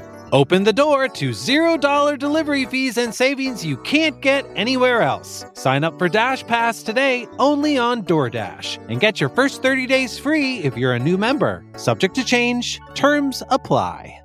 Open 0.33 0.63
the 0.63 0.71
door 0.71 1.09
to 1.09 1.31
$0 1.31 2.17
delivery 2.17 2.63
fees 2.63 2.97
and 2.97 3.13
savings 3.13 3.65
you 3.65 3.75
can't 3.75 4.21
get 4.21 4.45
anywhere 4.55 5.01
else. 5.01 5.43
Sign 5.55 5.83
up 5.83 5.99
for 5.99 6.07
Dash 6.07 6.47
Pass 6.47 6.83
today 6.83 7.27
only 7.37 7.77
on 7.77 8.03
DoorDash 8.03 8.89
and 8.89 9.01
get 9.01 9.19
your 9.19 9.27
first 9.27 9.61
30 9.61 9.87
days 9.87 10.17
free 10.17 10.59
if 10.59 10.77
you're 10.77 10.93
a 10.93 10.99
new 10.99 11.17
member. 11.17 11.65
Subject 11.75 12.15
to 12.15 12.23
change, 12.23 12.79
terms 12.93 13.43
apply. 13.49 14.21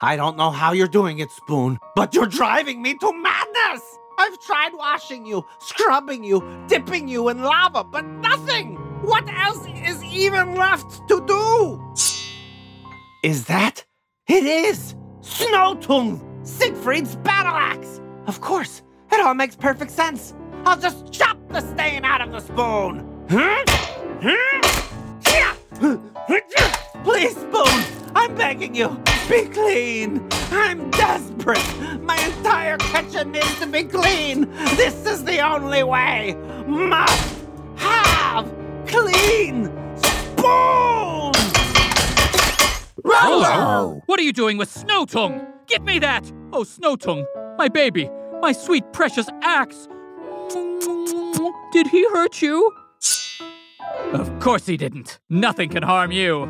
I 0.00 0.16
don't 0.16 0.38
know 0.38 0.50
how 0.50 0.72
you're 0.72 0.88
doing 0.88 1.18
it, 1.18 1.30
Spoon, 1.32 1.78
but 1.94 2.14
you're 2.14 2.26
driving 2.26 2.80
me 2.80 2.94
to 3.00 3.12
madness! 3.12 3.82
I've 4.18 4.40
tried 4.40 4.72
washing 4.72 5.26
you, 5.26 5.44
scrubbing 5.60 6.24
you, 6.24 6.42
dipping 6.68 7.06
you 7.06 7.28
in 7.28 7.42
lava, 7.42 7.84
but 7.84 8.06
nothing! 8.06 8.76
What 9.02 9.28
else 9.28 9.66
is 9.84 10.02
even 10.04 10.54
left 10.54 11.06
to 11.08 11.22
do? 11.26 11.82
Is 13.26 13.46
that? 13.46 13.84
It 14.28 14.44
is! 14.44 14.94
Snowtongue! 15.20 16.46
Siegfried's 16.46 17.16
battle 17.16 17.56
axe! 17.56 18.00
Of 18.28 18.40
course, 18.40 18.82
it 19.10 19.18
all 19.18 19.34
makes 19.34 19.56
perfect 19.56 19.90
sense. 19.90 20.32
I'll 20.64 20.78
just 20.78 21.12
chop 21.12 21.36
the 21.48 21.60
stain 21.60 22.04
out 22.04 22.20
of 22.20 22.30
the 22.30 22.38
spoon! 22.38 23.26
Huh? 23.28 23.64
Huh? 24.22 24.62
Please, 27.02 27.32
Spoon! 27.32 28.12
I'm 28.14 28.32
begging 28.36 28.76
you, 28.76 28.96
be 29.28 29.46
clean! 29.46 30.28
I'm 30.52 30.88
desperate! 30.92 31.66
My 32.02 32.16
entire 32.24 32.76
kitchen 32.76 33.32
needs 33.32 33.58
to 33.58 33.66
be 33.66 33.82
clean! 33.82 34.48
This 34.76 35.04
is 35.04 35.24
the 35.24 35.40
only 35.40 35.82
way! 35.82 36.36
Must 36.68 37.38
have 37.74 38.54
clean 38.86 39.64
spoon! 39.96 41.25
Rolo! 43.06 44.02
What 44.06 44.18
are 44.18 44.24
you 44.24 44.32
doing 44.32 44.58
with 44.58 44.68
Snowtongue? 44.68 45.46
Give 45.68 45.82
me 45.82 45.98
that! 46.00 46.30
Oh, 46.52 46.64
Snowtongue, 46.64 47.24
my 47.56 47.68
baby, 47.68 48.10
my 48.40 48.52
sweet 48.52 48.84
precious 48.92 49.28
axe. 49.42 49.88
Did 51.72 51.86
he 51.88 52.04
hurt 52.10 52.42
you? 52.42 52.72
Of 54.12 54.40
course 54.40 54.66
he 54.66 54.76
didn't. 54.76 55.20
Nothing 55.30 55.68
can 55.68 55.82
harm 55.82 56.10
you. 56.10 56.44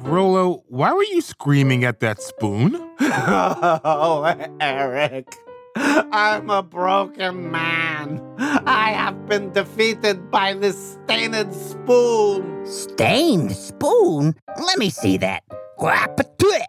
Rolo, 0.00 0.64
why 0.66 0.92
were 0.92 1.04
you 1.04 1.20
screaming 1.20 1.84
at 1.84 2.00
that 2.00 2.20
spoon? 2.20 2.74
Oh, 3.00 4.24
Eric. 4.60 5.28
I'm 5.76 6.50
a 6.50 6.62
broken 6.62 7.50
man. 7.50 8.22
I 8.38 8.90
have 8.90 9.26
been 9.26 9.52
defeated 9.52 10.30
by 10.30 10.54
this 10.54 10.98
stained 11.04 11.54
spoon. 11.54 12.66
Stained 12.66 13.52
spoon? 13.52 14.34
Let 14.58 14.78
me 14.78 14.90
see 14.90 15.16
that. 15.18 15.42
Guapatui. 15.82 16.60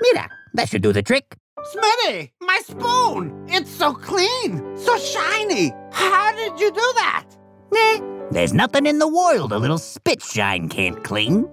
Mira, 0.00 0.28
that 0.54 0.70
should 0.70 0.80
do 0.80 0.90
the 0.90 1.02
trick. 1.02 1.36
Smitty, 1.74 2.30
my 2.40 2.58
spoon! 2.64 3.44
It's 3.46 3.70
so 3.70 3.92
clean, 3.92 4.62
so 4.78 4.96
shiny. 4.96 5.70
How 5.92 6.34
did 6.34 6.58
you 6.58 6.70
do 6.70 6.92
that? 6.96 7.26
Nah, 7.70 8.28
there's 8.30 8.54
nothing 8.54 8.86
in 8.86 8.98
the 8.98 9.06
world 9.06 9.52
a 9.52 9.58
little 9.58 9.76
spit 9.76 10.22
shine 10.22 10.70
can't 10.70 11.04
clean. 11.04 11.46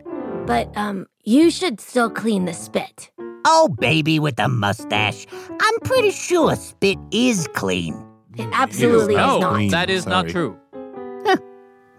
But, 0.45 0.71
um, 0.77 1.05
you 1.25 1.51
should 1.51 1.81
still 1.81 2.09
clean 2.09 2.45
the 2.45 2.53
spit. 2.53 3.11
Oh, 3.43 3.67
baby 3.67 4.19
with 4.19 4.37
the 4.37 4.47
mustache. 4.47 5.27
I'm 5.49 5.79
pretty 5.81 6.11
sure 6.11 6.55
spit 6.55 6.97
is 7.11 7.49
clean. 7.53 7.93
It 8.37 8.47
absolutely 8.53 9.15
is 9.15 9.17
no, 9.17 9.39
not. 9.39 9.53
clean. 9.55 9.71
that 9.71 9.89
is 9.89 10.05
not 10.05 10.29
Sorry. 10.29 10.31
true. 10.31 10.57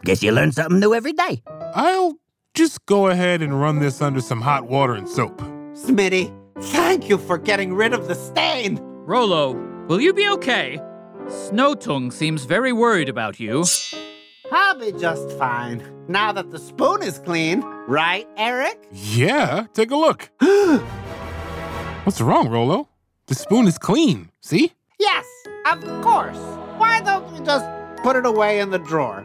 Guess 0.04 0.22
you 0.22 0.32
learn 0.32 0.52
something 0.52 0.80
new 0.80 0.94
every 0.94 1.12
day. 1.12 1.42
I'll 1.74 2.16
just 2.58 2.84
go 2.86 3.06
ahead 3.06 3.40
and 3.40 3.60
run 3.60 3.78
this 3.78 4.02
under 4.02 4.20
some 4.20 4.40
hot 4.40 4.66
water 4.66 4.94
and 4.94 5.08
soap. 5.08 5.38
Smitty, 5.74 6.34
thank 6.58 7.08
you 7.08 7.16
for 7.16 7.38
getting 7.38 7.72
rid 7.72 7.92
of 7.92 8.08
the 8.08 8.16
stain. 8.16 8.80
Rolo, 9.06 9.52
will 9.86 10.00
you 10.00 10.12
be 10.12 10.28
okay? 10.30 10.80
Snowtongue 11.28 12.12
seems 12.12 12.46
very 12.46 12.72
worried 12.72 13.08
about 13.08 13.38
you. 13.38 13.64
I'll 14.50 14.76
be 14.76 14.90
just 14.90 15.30
fine 15.38 15.84
now 16.08 16.32
that 16.32 16.50
the 16.50 16.58
spoon 16.58 17.04
is 17.04 17.20
clean. 17.20 17.60
Right, 17.86 18.26
Eric? 18.36 18.88
Yeah, 18.90 19.66
take 19.72 19.92
a 19.92 19.96
look. 19.96 20.28
What's 22.02 22.20
wrong, 22.20 22.48
Rolo? 22.48 22.88
The 23.28 23.36
spoon 23.36 23.68
is 23.68 23.78
clean. 23.78 24.30
See? 24.40 24.72
Yes, 24.98 25.26
of 25.70 25.80
course. 26.02 26.38
Why 26.76 27.02
don't 27.02 27.30
we 27.32 27.38
just 27.46 27.66
put 28.02 28.16
it 28.16 28.26
away 28.26 28.58
in 28.58 28.70
the 28.70 28.78
drawer? 28.80 29.24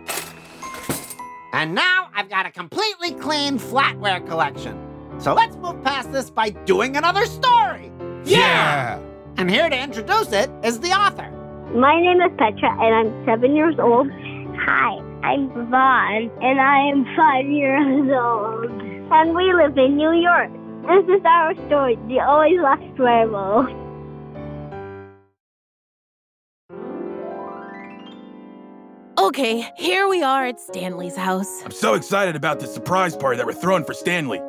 And 1.53 1.73
now 1.73 2.02
I've 2.15 2.29
got 2.29 2.45
a 2.45 2.51
completely 2.51 3.11
clean 3.13 3.57
flatware 3.57 4.25
collection. 4.27 4.77
So 5.17 5.33
let's 5.33 5.55
move 5.55 5.83
past 5.83 6.11
this 6.11 6.29
by 6.29 6.51
doing 6.51 6.95
another 6.95 7.25
story. 7.25 7.91
Yeah! 8.23 8.99
And 9.37 9.49
here 9.49 9.67
to 9.67 9.75
introduce 9.75 10.31
it 10.31 10.51
is 10.63 10.79
the 10.79 10.91
author. 10.91 11.31
My 11.73 11.99
name 11.99 12.21
is 12.21 12.31
Petra, 12.37 12.69
and 12.69 12.93
I'm 12.93 13.25
seven 13.25 13.55
years 13.55 13.75
old. 13.79 14.07
Hi, 14.11 14.99
I'm 15.23 15.49
Vaughn, 15.71 16.29
and 16.41 16.61
I 16.61 16.87
am 16.91 17.03
five 17.17 17.47
years 17.47 18.11
old. 18.13 18.69
And 19.11 19.35
we 19.35 19.51
live 19.51 19.75
in 19.75 19.97
New 19.97 20.13
York. 20.13 20.51
This 20.83 21.17
is 21.17 21.25
our 21.25 21.55
story, 21.65 21.97
The 22.07 22.19
Always 22.19 22.59
Lost 22.59 22.99
Werewolf. 22.99 23.82
Okay, 29.23 29.65
here 29.77 30.09
we 30.09 30.21
are 30.21 30.45
at 30.47 30.59
Stanley's 30.59 31.15
house. 31.15 31.63
I'm 31.63 31.71
so 31.71 31.93
excited 31.93 32.35
about 32.35 32.59
the 32.59 32.67
surprise 32.67 33.15
party 33.15 33.37
that 33.37 33.45
we're 33.45 33.53
throwing 33.53 33.85
for 33.85 33.93
Stanley. 33.93 34.39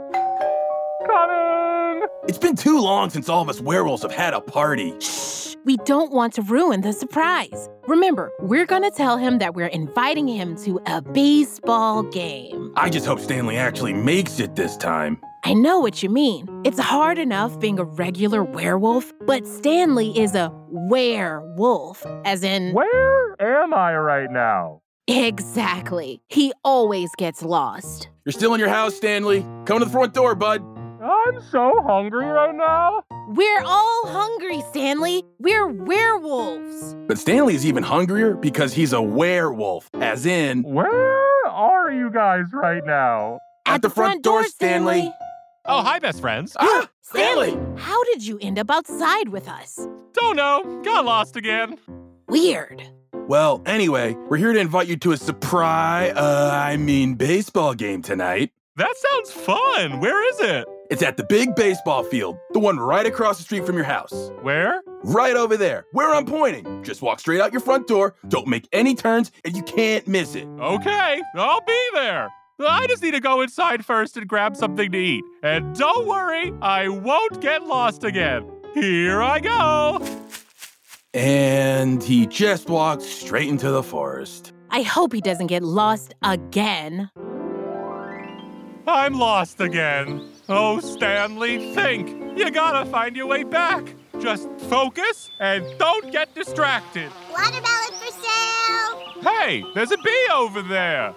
Coming! 1.06 2.08
It's 2.26 2.38
been 2.38 2.56
too 2.56 2.80
long 2.80 3.08
since 3.08 3.28
all 3.28 3.40
of 3.40 3.48
us 3.48 3.60
werewolves 3.60 4.02
have 4.02 4.10
had 4.10 4.34
a 4.34 4.40
party. 4.40 4.92
Shh, 4.98 5.54
we 5.64 5.76
don't 5.84 6.10
want 6.10 6.32
to 6.34 6.42
ruin 6.42 6.80
the 6.80 6.92
surprise. 6.92 7.68
Remember, 7.86 8.32
we're 8.40 8.66
gonna 8.66 8.90
tell 8.90 9.16
him 9.16 9.38
that 9.38 9.54
we're 9.54 9.68
inviting 9.68 10.26
him 10.26 10.56
to 10.64 10.80
a 10.86 11.00
baseball 11.00 12.02
game. 12.02 12.72
I 12.74 12.90
just 12.90 13.06
hope 13.06 13.20
Stanley 13.20 13.56
actually 13.56 13.92
makes 13.92 14.40
it 14.40 14.56
this 14.56 14.76
time. 14.76 15.20
I 15.46 15.52
know 15.52 15.78
what 15.78 16.02
you 16.02 16.08
mean. 16.08 16.48
It's 16.64 16.78
hard 16.78 17.18
enough 17.18 17.60
being 17.60 17.78
a 17.78 17.84
regular 17.84 18.42
werewolf, 18.42 19.12
but 19.26 19.46
Stanley 19.46 20.18
is 20.18 20.34
a 20.34 20.50
werewolf, 20.70 22.02
as 22.24 22.42
in. 22.42 22.72
Where 22.72 23.36
am 23.42 23.74
I 23.74 23.94
right 23.94 24.30
now? 24.30 24.80
Exactly. 25.06 26.22
He 26.30 26.54
always 26.64 27.10
gets 27.18 27.42
lost. 27.42 28.08
You're 28.24 28.32
still 28.32 28.54
in 28.54 28.58
your 28.60 28.70
house, 28.70 28.94
Stanley. 28.94 29.42
Come 29.66 29.80
to 29.80 29.84
the 29.84 29.90
front 29.90 30.14
door, 30.14 30.34
bud. 30.34 30.62
I'm 31.02 31.42
so 31.50 31.74
hungry 31.86 32.24
right 32.24 32.54
now. 32.54 33.02
We're 33.28 33.64
all 33.66 34.06
hungry, 34.06 34.62
Stanley. 34.70 35.24
We're 35.38 35.68
werewolves. 35.68 36.96
But 37.06 37.18
Stanley's 37.18 37.66
even 37.66 37.82
hungrier 37.82 38.32
because 38.32 38.72
he's 38.72 38.94
a 38.94 39.02
werewolf, 39.02 39.90
as 39.92 40.24
in. 40.24 40.62
Where 40.62 41.46
are 41.46 41.92
you 41.92 42.10
guys 42.10 42.46
right 42.54 42.82
now? 42.86 43.40
At, 43.66 43.82
the, 43.82 43.90
front, 43.90 44.22
door, 44.22 44.44
Stanley. 44.44 45.12
Oh, 45.66 45.82
hi, 45.82 45.98
best 45.98 46.20
friends. 46.20 46.56
Ah, 46.60 46.88
Stanley! 47.00 47.56
How 47.76 48.02
did 48.04 48.26
you 48.26 48.38
end 48.40 48.58
up 48.58 48.70
outside 48.70 49.28
with 49.28 49.48
us? 49.48 49.86
Don't 50.12 50.36
know. 50.36 50.82
Got 50.84 51.04
lost 51.04 51.36
again. 51.36 51.78
Weird. 52.28 52.82
Well, 53.28 53.62
anyway, 53.64 54.14
we're 54.28 54.36
here 54.36 54.52
to 54.52 54.58
invite 54.58 54.88
you 54.88 54.96
to 54.96 55.12
a 55.12 55.16
surprise, 55.16 56.12
uh, 56.16 56.50
I 56.52 56.76
mean, 56.76 57.14
baseball 57.14 57.72
game 57.74 58.02
tonight. 58.02 58.52
That 58.76 58.94
sounds 58.96 59.32
fun. 59.32 60.00
Where 60.00 60.28
is 60.30 60.40
it? 60.40 60.66
It's 60.90 61.02
at 61.02 61.16
the 61.16 61.24
big 61.24 61.54
baseball 61.54 62.04
field, 62.04 62.36
the 62.52 62.58
one 62.58 62.76
right 62.78 63.06
across 63.06 63.38
the 63.38 63.44
street 63.44 63.64
from 63.64 63.76
your 63.76 63.84
house. 63.84 64.30
Where? 64.42 64.82
Right 65.04 65.36
over 65.36 65.56
there, 65.56 65.86
where 65.92 66.12
I'm 66.14 66.26
pointing. 66.26 66.82
Just 66.82 67.00
walk 67.00 67.20
straight 67.20 67.40
out 67.40 67.52
your 67.52 67.62
front 67.62 67.86
door, 67.86 68.14
don't 68.28 68.46
make 68.48 68.68
any 68.72 68.94
turns, 68.94 69.32
and 69.44 69.56
you 69.56 69.62
can't 69.62 70.06
miss 70.06 70.34
it. 70.34 70.46
Okay, 70.60 71.22
I'll 71.36 71.60
be 71.62 71.88
there. 71.94 72.30
I 72.60 72.86
just 72.86 73.02
need 73.02 73.14
to 73.14 73.20
go 73.20 73.40
inside 73.40 73.84
first 73.84 74.16
and 74.16 74.28
grab 74.28 74.56
something 74.56 74.92
to 74.92 74.98
eat. 74.98 75.24
And 75.42 75.74
don't 75.74 76.06
worry, 76.06 76.52
I 76.62 76.88
won't 76.88 77.40
get 77.40 77.66
lost 77.66 78.04
again. 78.04 78.48
Here 78.74 79.20
I 79.20 79.40
go. 79.40 80.00
And 81.12 82.02
he 82.02 82.26
just 82.26 82.68
walked 82.68 83.02
straight 83.02 83.48
into 83.48 83.70
the 83.70 83.82
forest. 83.82 84.52
I 84.70 84.82
hope 84.82 85.12
he 85.12 85.20
doesn't 85.20 85.48
get 85.48 85.62
lost 85.62 86.14
again. 86.22 87.10
I'm 88.86 89.14
lost 89.14 89.60
again. 89.60 90.28
Oh, 90.48 90.78
Stanley, 90.80 91.74
think. 91.74 92.38
You 92.38 92.50
gotta 92.50 92.88
find 92.90 93.16
your 93.16 93.26
way 93.26 93.44
back. 93.44 93.94
Just 94.20 94.48
focus 94.68 95.30
and 95.40 95.64
don't 95.78 96.12
get 96.12 96.34
distracted. 96.34 97.10
Watermelon 97.30 97.92
for 97.98 98.12
sale! 98.12 99.22
Hey, 99.22 99.64
there's 99.74 99.90
a 99.90 99.98
bee 99.98 100.28
over 100.32 100.62
there. 100.62 101.14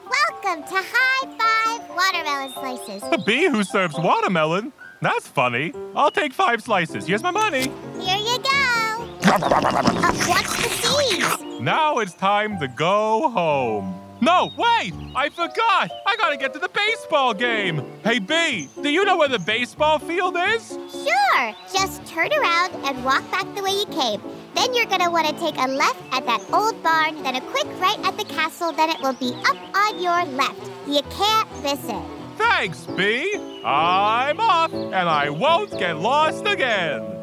Welcome 0.47 0.63
to 0.63 0.81
High 0.81 1.27
Five 1.37 1.89
Watermelon 1.89 2.53
Slices. 2.53 3.03
A 3.11 3.17
bee 3.17 3.49
who 3.49 3.65
serves 3.65 3.95
watermelon? 3.97 4.71
That's 5.01 5.27
funny. 5.27 5.73
I'll 5.93 6.09
take 6.09 6.31
five 6.31 6.63
slices. 6.63 7.05
Here's 7.05 7.21
my 7.21 7.31
money. 7.31 7.63
Here 7.99 8.17
you 8.17 8.37
go. 8.37 9.09
Uh, 9.25 10.09
watch 10.25 10.47
the 10.47 10.69
seeds. 10.69 11.59
Now 11.59 11.97
it's 11.97 12.13
time 12.13 12.57
to 12.61 12.69
go 12.69 13.29
home. 13.29 14.01
No, 14.21 14.53
wait! 14.57 14.93
I 15.17 15.27
forgot! 15.29 15.91
I 16.07 16.15
gotta 16.15 16.37
get 16.37 16.53
to 16.53 16.59
the 16.59 16.69
baseball 16.69 17.33
game! 17.33 17.83
Hey, 18.05 18.19
B, 18.19 18.69
do 18.81 18.89
you 18.89 19.03
know 19.03 19.17
where 19.17 19.27
the 19.27 19.39
baseball 19.39 19.99
field 19.99 20.37
is? 20.37 20.69
Sure. 20.69 21.55
Just 21.73 22.05
turn 22.05 22.31
around 22.31 22.73
and 22.85 23.03
walk 23.03 23.29
back 23.31 23.53
the 23.53 23.61
way 23.61 23.71
you 23.71 23.85
came. 23.87 24.21
Then 24.55 24.73
you're 24.73 24.85
gonna 24.85 25.09
want 25.09 25.27
to 25.27 25.33
take 25.33 25.57
a 25.57 25.67
left 25.67 26.01
at 26.11 26.25
that 26.25 26.41
old 26.53 26.81
barn, 26.83 27.21
then 27.23 27.35
a 27.35 27.41
quick 27.41 27.67
right 27.79 27.99
at 28.05 28.17
the 28.17 28.25
castle, 28.25 28.71
then 28.71 28.89
it 28.89 28.99
will 29.01 29.13
be 29.13 29.33
up 29.45 29.57
on 29.75 29.99
your 29.99 30.25
left. 30.35 30.61
You 30.87 31.01
can't 31.09 31.49
miss 31.63 31.83
it. 31.85 32.03
Thanks, 32.37 32.85
B. 32.85 33.35
I'm 33.65 34.39
off, 34.39 34.73
and 34.73 34.95
I 34.95 35.29
won't 35.29 35.71
get 35.71 35.97
lost 35.97 36.45
again. 36.45 37.16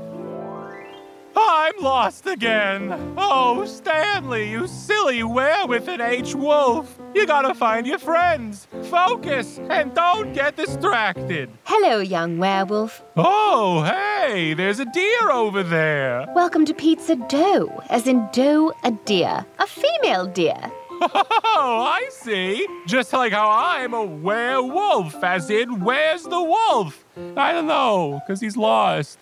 I'm 1.37 1.75
lost 1.83 2.27
again. 2.27 3.15
Oh, 3.17 3.65
Stanley, 3.65 4.51
you 4.51 4.67
silly 4.67 5.23
with 5.23 5.89
an 5.89 6.01
H 6.01 6.35
wolf. 6.35 6.99
You 7.15 7.27
gotta 7.27 7.55
find 7.55 7.87
your 7.87 7.99
friends. 7.99 8.67
Focus 8.85 9.59
and 9.71 9.95
don't 9.95 10.33
get 10.33 10.57
distracted. 10.57 11.51
Hello, 11.65 12.01
young 12.01 12.39
werewolf. 12.39 13.03
Oh, 13.17 13.83
hey, 13.83 14.55
there's 14.55 14.79
a 14.79 14.85
deer 14.85 15.31
over 15.31 15.63
there. 15.63 16.27
Welcome 16.35 16.65
to 16.67 16.75
Pizza 16.75 17.17
Doe, 17.17 17.83
as 17.91 18.07
in 18.07 18.29
doe 18.33 18.73
a 18.85 18.91
deer, 18.91 19.45
a 19.59 19.67
female 19.67 20.27
deer. 20.27 20.59
Oh, 21.03 21.85
I 21.87 22.09
see. 22.11 22.67
Just 22.87 23.13
like 23.13 23.33
how 23.33 23.51
I'm 23.51 23.93
a 23.95 24.05
werewolf, 24.05 25.23
as 25.23 25.51
in, 25.51 25.81
where's 25.81 26.23
the 26.23 26.43
wolf? 26.43 27.05
I 27.37 27.53
don't 27.53 27.67
know, 27.67 28.23
because 28.25 28.41
he's 28.41 28.57
lost. 28.57 29.19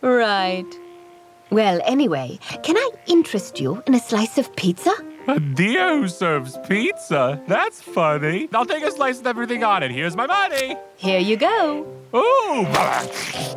Right. 0.00 0.66
Well, 1.52 1.82
anyway, 1.84 2.38
can 2.62 2.78
I 2.78 2.90
interest 3.06 3.60
you 3.60 3.82
in 3.86 3.92
a 3.94 3.98
slice 3.98 4.38
of 4.38 4.56
pizza? 4.56 4.90
A 5.28 5.38
deer 5.38 5.98
who 5.98 6.08
serves 6.08 6.56
pizza? 6.66 7.42
That's 7.46 7.78
funny. 7.82 8.48
I'll 8.54 8.64
take 8.64 8.82
a 8.82 8.90
slice 8.90 9.20
of 9.20 9.26
everything 9.26 9.62
on 9.62 9.82
it. 9.82 9.90
Here's 9.90 10.16
my 10.16 10.26
money. 10.26 10.76
Here 10.96 11.20
you 11.20 11.36
go. 11.36 11.86
Ooh, 12.14 12.18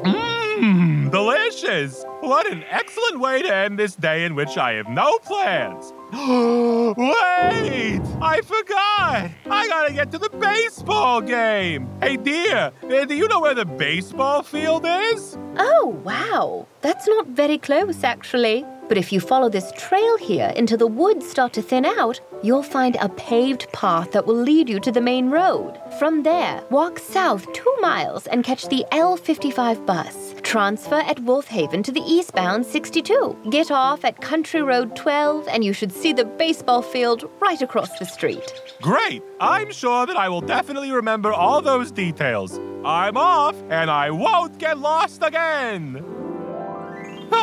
mmm, 0.03 0.74
delicious. 1.09 2.03
What 2.21 2.51
an 2.51 2.63
excellent 2.69 3.19
way 3.19 3.41
to 3.41 3.55
end 3.55 3.77
this 3.79 3.95
day 3.95 4.25
in 4.25 4.35
which 4.35 4.57
I 4.57 4.73
have 4.73 4.87
no 4.87 5.17
plans. 5.19 5.93
Wait, 6.13 8.01
I 8.21 8.41
forgot. 8.43 9.31
I 9.49 9.67
gotta 9.67 9.93
get 9.93 10.11
to 10.11 10.17
the 10.17 10.29
baseball 10.29 11.21
game. 11.21 11.89
Hey, 12.01 12.17
dear, 12.17 12.71
uh, 12.83 13.05
do 13.05 13.15
you 13.15 13.27
know 13.27 13.39
where 13.39 13.55
the 13.55 13.65
baseball 13.65 14.43
field 14.43 14.85
is? 14.85 15.37
Oh, 15.57 15.99
wow. 16.03 16.67
That's 16.81 17.07
not 17.07 17.27
very 17.27 17.57
close, 17.57 18.03
actually. 18.03 18.65
But 18.87 18.97
if 18.97 19.11
you 19.11 19.19
follow 19.19 19.49
this 19.49 19.71
trail 19.77 20.17
here 20.17 20.53
until 20.55 20.77
the 20.77 20.87
woods 20.87 21.29
start 21.29 21.53
to 21.53 21.61
thin 21.61 21.85
out, 21.85 22.19
you'll 22.43 22.63
find 22.63 22.95
a 22.97 23.09
paved 23.09 23.71
path 23.71 24.11
that 24.11 24.25
will 24.25 24.35
lead 24.35 24.69
you 24.69 24.79
to 24.79 24.91
the 24.91 25.01
main 25.01 25.29
road. 25.29 25.79
From 25.97 26.23
there, 26.23 26.63
walk 26.69 26.99
south 26.99 27.51
two 27.53 27.75
miles 27.81 28.27
and 28.27 28.43
catch 28.43 28.67
the 28.67 28.85
L55 28.91 29.85
bus. 29.85 30.35
Transfer 30.43 30.95
at 30.95 31.17
Wolfhaven 31.17 31.83
to 31.83 31.91
the 31.91 32.01
eastbound 32.01 32.65
62. 32.65 33.35
Get 33.49 33.71
off 33.71 34.05
at 34.05 34.21
Country 34.21 34.61
Road 34.61 34.95
12, 34.95 35.47
and 35.47 35.63
you 35.63 35.73
should 35.73 35.91
see 35.91 36.13
the 36.13 36.25
baseball 36.25 36.81
field 36.83 37.29
right 37.41 37.61
across 37.61 37.97
the 37.97 38.05
street. 38.05 38.53
Great. 38.81 39.23
I'm 39.39 39.71
sure 39.71 40.05
that 40.05 40.15
I 40.15 40.29
will 40.29 40.41
definitely 40.41 40.91
remember 40.91 41.33
all 41.33 41.61
those 41.61 41.91
details. 41.91 42.59
I'm 42.85 43.17
off, 43.17 43.55
and 43.69 43.89
I 43.89 44.11
won't 44.11 44.59
get 44.59 44.77
lost 44.77 45.23
again. 45.23 46.24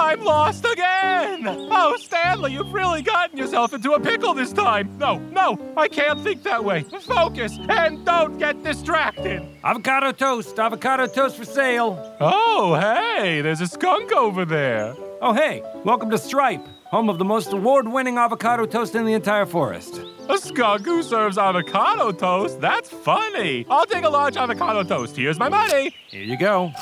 I'm 0.00 0.24
lost 0.24 0.64
again! 0.64 1.46
Oh, 1.46 1.96
Stanley, 1.98 2.52
you've 2.52 2.72
really 2.72 3.02
gotten 3.02 3.38
yourself 3.38 3.72
into 3.72 3.92
a 3.92 4.00
pickle 4.00 4.34
this 4.34 4.52
time. 4.52 4.96
No, 4.98 5.18
no, 5.18 5.74
I 5.76 5.88
can't 5.88 6.20
think 6.20 6.42
that 6.44 6.64
way. 6.64 6.82
Focus 6.82 7.58
and 7.68 8.04
don't 8.04 8.38
get 8.38 8.62
distracted. 8.62 9.42
Avocado 9.64 10.12
toast, 10.12 10.58
avocado 10.58 11.06
toast 11.06 11.36
for 11.36 11.44
sale. 11.44 12.16
Oh, 12.20 12.74
hey, 12.74 13.40
there's 13.40 13.60
a 13.60 13.66
skunk 13.66 14.12
over 14.12 14.44
there. 14.44 14.94
Oh, 15.20 15.32
hey, 15.32 15.62
welcome 15.84 16.10
to 16.10 16.18
Stripe, 16.18 16.66
home 16.86 17.08
of 17.08 17.18
the 17.18 17.24
most 17.24 17.52
award 17.52 17.86
winning 17.86 18.18
avocado 18.18 18.66
toast 18.66 18.94
in 18.94 19.04
the 19.04 19.12
entire 19.14 19.46
forest. 19.46 20.00
A 20.28 20.38
skunk 20.38 20.84
who 20.84 21.02
serves 21.02 21.38
avocado 21.38 22.12
toast? 22.12 22.60
That's 22.60 22.88
funny. 22.88 23.66
I'll 23.68 23.86
take 23.86 24.04
a 24.04 24.08
large 24.08 24.36
avocado 24.36 24.82
toast. 24.82 25.16
Here's 25.16 25.38
my 25.38 25.48
money. 25.48 25.94
Here 26.08 26.22
you 26.22 26.36
go. 26.36 26.72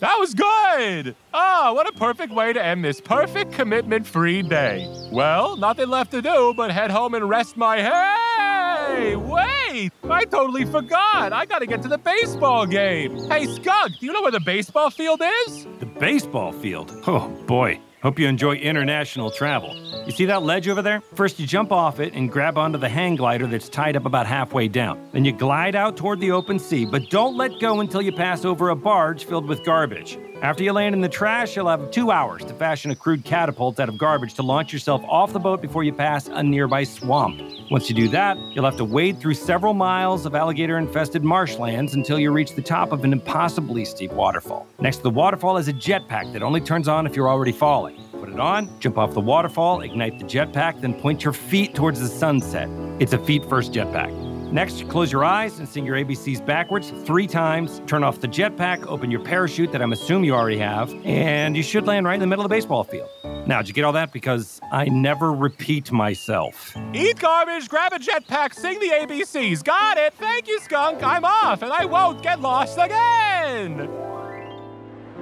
That 0.00 0.16
was 0.18 0.34
good. 0.34 1.16
Ah, 1.32 1.72
what 1.72 1.88
a 1.88 1.92
perfect 1.92 2.32
way 2.32 2.52
to 2.52 2.62
end 2.62 2.84
this 2.84 3.00
perfect 3.00 3.52
commitment 3.52 4.06
free 4.06 4.42
day. 4.42 4.86
Well, 5.10 5.56
nothing 5.56 5.88
left 5.88 6.10
to 6.10 6.20
do 6.20 6.52
but 6.56 6.70
head 6.70 6.90
home 6.90 7.14
and 7.14 7.28
rest 7.28 7.56
my 7.56 7.80
Hey, 7.80 9.16
wait! 9.16 9.92
I 10.04 10.24
totally 10.24 10.64
forgot. 10.64 11.32
I 11.32 11.46
gotta 11.46 11.66
get 11.66 11.82
to 11.82 11.88
the 11.88 11.98
baseball 11.98 12.66
game. 12.66 13.16
Hey, 13.28 13.46
Skunk, 13.46 13.98
do 13.98 14.06
you 14.06 14.12
know 14.12 14.22
where 14.22 14.30
the 14.30 14.40
baseball 14.40 14.90
field 14.90 15.22
is? 15.46 15.66
The 15.80 15.86
baseball 15.86 16.52
field? 16.52 16.92
Oh, 17.06 17.28
boy. 17.46 17.80
Hope 18.02 18.18
you 18.18 18.28
enjoy 18.28 18.56
international 18.56 19.30
travel. 19.30 19.74
You 20.04 20.12
see 20.12 20.26
that 20.26 20.42
ledge 20.42 20.68
over 20.68 20.82
there? 20.82 21.00
First, 21.14 21.40
you 21.40 21.46
jump 21.46 21.72
off 21.72 21.98
it 21.98 22.12
and 22.12 22.30
grab 22.30 22.58
onto 22.58 22.78
the 22.78 22.88
hang 22.88 23.16
glider 23.16 23.46
that's 23.46 23.70
tied 23.70 23.96
up 23.96 24.04
about 24.04 24.26
halfway 24.26 24.68
down. 24.68 25.08
Then 25.12 25.24
you 25.24 25.32
glide 25.32 25.74
out 25.74 25.96
toward 25.96 26.20
the 26.20 26.30
open 26.30 26.58
sea, 26.58 26.84
but 26.84 27.08
don't 27.08 27.36
let 27.36 27.58
go 27.58 27.80
until 27.80 28.02
you 28.02 28.12
pass 28.12 28.44
over 28.44 28.68
a 28.68 28.76
barge 28.76 29.24
filled 29.24 29.46
with 29.46 29.64
garbage. 29.64 30.18
After 30.42 30.62
you 30.62 30.72
land 30.74 30.94
in 30.94 31.00
the 31.00 31.08
trash, 31.08 31.56
you'll 31.56 31.68
have 31.68 31.90
two 31.90 32.10
hours 32.10 32.44
to 32.44 32.52
fashion 32.52 32.90
a 32.90 32.94
crude 32.94 33.24
catapult 33.24 33.80
out 33.80 33.88
of 33.88 33.96
garbage 33.96 34.34
to 34.34 34.42
launch 34.42 34.70
yourself 34.70 35.02
off 35.08 35.32
the 35.32 35.38
boat 35.38 35.62
before 35.62 35.82
you 35.82 35.94
pass 35.94 36.28
a 36.28 36.42
nearby 36.42 36.84
swamp. 36.84 37.40
Once 37.70 37.88
you 37.88 37.96
do 37.96 38.06
that, 38.08 38.36
you'll 38.52 38.66
have 38.66 38.76
to 38.76 38.84
wade 38.84 39.18
through 39.18 39.32
several 39.32 39.72
miles 39.72 40.26
of 40.26 40.34
alligator 40.34 40.76
infested 40.76 41.24
marshlands 41.24 41.94
until 41.94 42.18
you 42.18 42.30
reach 42.30 42.54
the 42.54 42.60
top 42.60 42.92
of 42.92 43.02
an 43.02 43.14
impossibly 43.14 43.84
steep 43.86 44.12
waterfall. 44.12 44.66
Next 44.78 44.98
to 44.98 45.04
the 45.04 45.10
waterfall 45.10 45.56
is 45.56 45.68
a 45.68 45.72
jetpack 45.72 46.30
that 46.34 46.42
only 46.42 46.60
turns 46.60 46.86
on 46.86 47.06
if 47.06 47.16
you're 47.16 47.30
already 47.30 47.52
falling. 47.52 47.96
Put 48.12 48.28
it 48.28 48.38
on, 48.38 48.68
jump 48.78 48.98
off 48.98 49.14
the 49.14 49.20
waterfall, 49.20 49.80
ignite 49.80 50.18
the 50.18 50.26
jetpack, 50.26 50.82
then 50.82 50.92
point 50.92 51.24
your 51.24 51.32
feet 51.32 51.74
towards 51.74 51.98
the 51.98 52.08
sunset. 52.08 52.68
It's 53.00 53.14
a 53.14 53.18
feet 53.18 53.42
first 53.46 53.72
jetpack. 53.72 54.25
Next, 54.52 54.88
close 54.88 55.10
your 55.10 55.24
eyes 55.24 55.58
and 55.58 55.68
sing 55.68 55.84
your 55.84 55.96
ABCs 55.96 56.44
backwards 56.44 56.92
three 57.04 57.26
times. 57.26 57.82
Turn 57.86 58.04
off 58.04 58.20
the 58.20 58.28
jetpack, 58.28 58.86
open 58.86 59.10
your 59.10 59.20
parachute 59.20 59.72
that 59.72 59.82
I'm 59.82 59.92
assuming 59.92 60.24
you 60.24 60.34
already 60.34 60.58
have, 60.58 60.94
and 61.04 61.56
you 61.56 61.62
should 61.62 61.86
land 61.86 62.06
right 62.06 62.14
in 62.14 62.20
the 62.20 62.28
middle 62.28 62.44
of 62.44 62.48
the 62.48 62.54
baseball 62.54 62.84
field. 62.84 63.08
Now, 63.46 63.58
did 63.58 63.68
you 63.68 63.74
get 63.74 63.84
all 63.84 63.92
that? 63.92 64.12
Because 64.12 64.60
I 64.70 64.86
never 64.86 65.32
repeat 65.32 65.90
myself. 65.90 66.76
Eat 66.94 67.18
garbage, 67.18 67.68
grab 67.68 67.92
a 67.92 67.98
jetpack, 67.98 68.54
sing 68.54 68.78
the 68.78 68.90
ABCs. 68.90 69.64
Got 69.64 69.98
it. 69.98 70.14
Thank 70.14 70.46
you, 70.46 70.60
Skunk. 70.60 71.02
I'm 71.02 71.24
off, 71.24 71.62
and 71.62 71.72
I 71.72 71.84
won't 71.84 72.22
get 72.22 72.40
lost 72.40 72.78
again. 72.78 73.90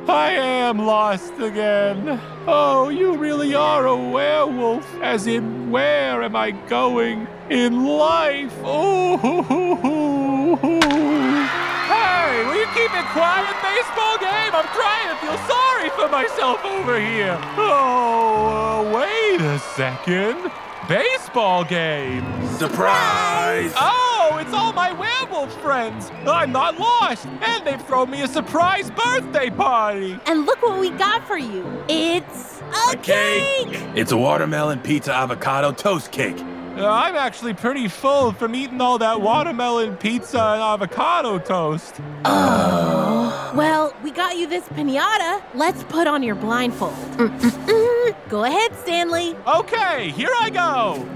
I 0.06 0.32
am 0.32 0.84
lost 0.84 1.32
again. 1.40 2.20
Oh, 2.46 2.90
you 2.90 3.16
really 3.16 3.54
are 3.54 3.86
a 3.86 3.96
werewolf. 3.96 4.86
As 5.00 5.26
in, 5.26 5.70
where 5.70 6.22
am 6.22 6.36
I 6.36 6.50
going 6.50 7.26
in 7.50 7.84
life? 7.84 8.54
Oh, 8.64 9.18
hey, 11.88 12.44
will 12.46 12.56
you 12.56 12.66
keep 12.74 12.90
it 12.94 13.06
quiet, 13.12 13.54
baseball 13.62 14.18
game? 14.18 14.54
I'm 14.54 14.68
trying 14.72 15.08
to 15.08 15.16
feel 15.20 15.36
sorry 15.46 15.90
for 15.90 16.08
myself 16.08 16.64
over 16.64 16.98
here. 16.98 17.38
Oh, 17.56 18.86
uh, 18.86 18.96
wait 18.96 19.40
a 19.40 19.58
second. 19.58 20.50
Baseball 20.88 21.64
game. 21.64 22.24
Surprise! 22.58 23.72
Oh, 23.76 24.38
it's 24.40 24.52
all 24.52 24.72
my 24.72 24.92
werewolf 24.92 25.52
friends. 25.62 26.10
I'm 26.26 26.52
not 26.52 26.78
lost, 26.78 27.26
and 27.26 27.66
they've 27.66 27.80
thrown 27.86 28.10
me 28.10 28.22
a 28.22 28.28
surprise 28.28 28.90
birthday 28.90 29.48
party. 29.48 30.18
And 30.26 30.44
look 30.44 30.62
what 30.62 30.78
we 30.78 30.90
got 30.90 31.26
for 31.26 31.38
you. 31.38 31.64
It's 31.88 32.60
a, 32.90 32.96
cake. 32.96 33.80
It's 33.94 34.12
a 34.12 34.16
watermelon 34.16 34.80
pizza 34.80 35.14
avocado 35.14 35.72
toast 35.72 36.12
cake. 36.12 36.36
Uh, 36.76 36.88
I'm 36.88 37.14
actually 37.14 37.54
pretty 37.54 37.86
full 37.86 38.32
from 38.32 38.52
eating 38.56 38.80
all 38.80 38.98
that 38.98 39.20
watermelon 39.20 39.96
pizza 39.96 40.40
and 40.40 40.60
avocado 40.60 41.38
toast. 41.38 42.00
Oh. 42.24 43.52
Well, 43.54 43.94
we 44.02 44.10
got 44.10 44.36
you 44.36 44.48
this 44.48 44.64
pinata. 44.70 45.40
Let's 45.54 45.84
put 45.84 46.08
on 46.08 46.24
your 46.24 46.34
blindfold. 46.34 46.94
Mm-mm-mm. 47.16 48.16
Go 48.28 48.42
ahead, 48.42 48.74
Stanley. 48.76 49.36
Okay, 49.46 50.10
here 50.10 50.32
I 50.40 50.50
go. 50.50 51.08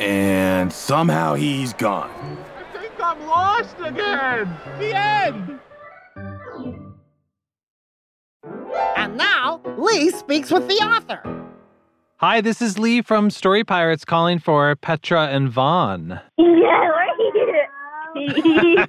And 0.00 0.72
somehow 0.72 1.34
he's 1.34 1.74
gone. 1.74 2.38
I 2.56 2.78
think 2.78 2.94
I'm 2.98 3.26
lost 3.26 3.76
again. 3.78 4.56
The 4.78 4.96
end. 4.96 5.60
And 8.96 9.18
now, 9.18 9.60
Lee 9.76 10.10
speaks 10.10 10.50
with 10.50 10.66
the 10.66 10.76
author. 10.76 11.33
Hi, 12.26 12.40
this 12.40 12.62
is 12.62 12.78
Lee 12.78 13.02
from 13.02 13.28
Story 13.28 13.64
Pirates 13.64 14.02
calling 14.02 14.38
for 14.38 14.74
Petra 14.76 15.26
and 15.26 15.50
Vaughn. 15.50 16.22
Yeah, 16.38 16.88
we're 16.88 17.32
here. 17.34 18.86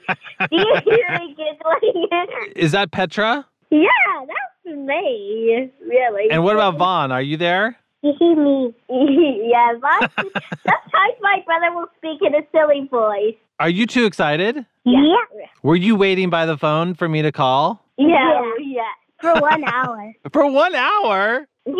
you 0.52 0.66
really 0.86 1.36
good 1.36 1.58
one. 1.62 2.28
Is 2.56 2.72
that 2.72 2.92
Petra? 2.92 3.46
Yeah, 3.72 3.90
that's 4.26 4.78
me. 4.78 5.70
Really. 5.86 6.32
And 6.32 6.46
what 6.46 6.56
about 6.56 6.78
Vaughn? 6.78 7.12
Are 7.12 7.22
you 7.22 7.36
there? 7.36 7.78
me? 8.04 8.74
yeah, 8.90 9.74
but 9.82 10.12
sometimes 10.16 11.16
my 11.20 11.44
brother 11.46 11.76
will 11.76 11.88
speak 11.98 12.22
in 12.26 12.36
a 12.36 12.42
silly 12.54 12.88
voice. 12.90 13.36
Are 13.60 13.70
you 13.70 13.86
too 13.86 14.06
excited? 14.06 14.66
Yeah. 14.86 15.16
Were 15.62 15.76
you 15.76 15.98
waiting 15.98 16.30
by 16.30 16.46
the 16.46 16.58
phone 16.58 16.94
for 16.94 17.10
me 17.10 17.22
to 17.22 17.34
call? 17.34 17.84
Yeah. 17.98 18.54
Yeah. 18.62 18.84
For 19.26 19.42
one 19.42 19.64
hour. 19.64 20.14
For 20.32 20.52
one 20.52 20.76
hour? 20.76 21.48
Yeah. 21.66 21.74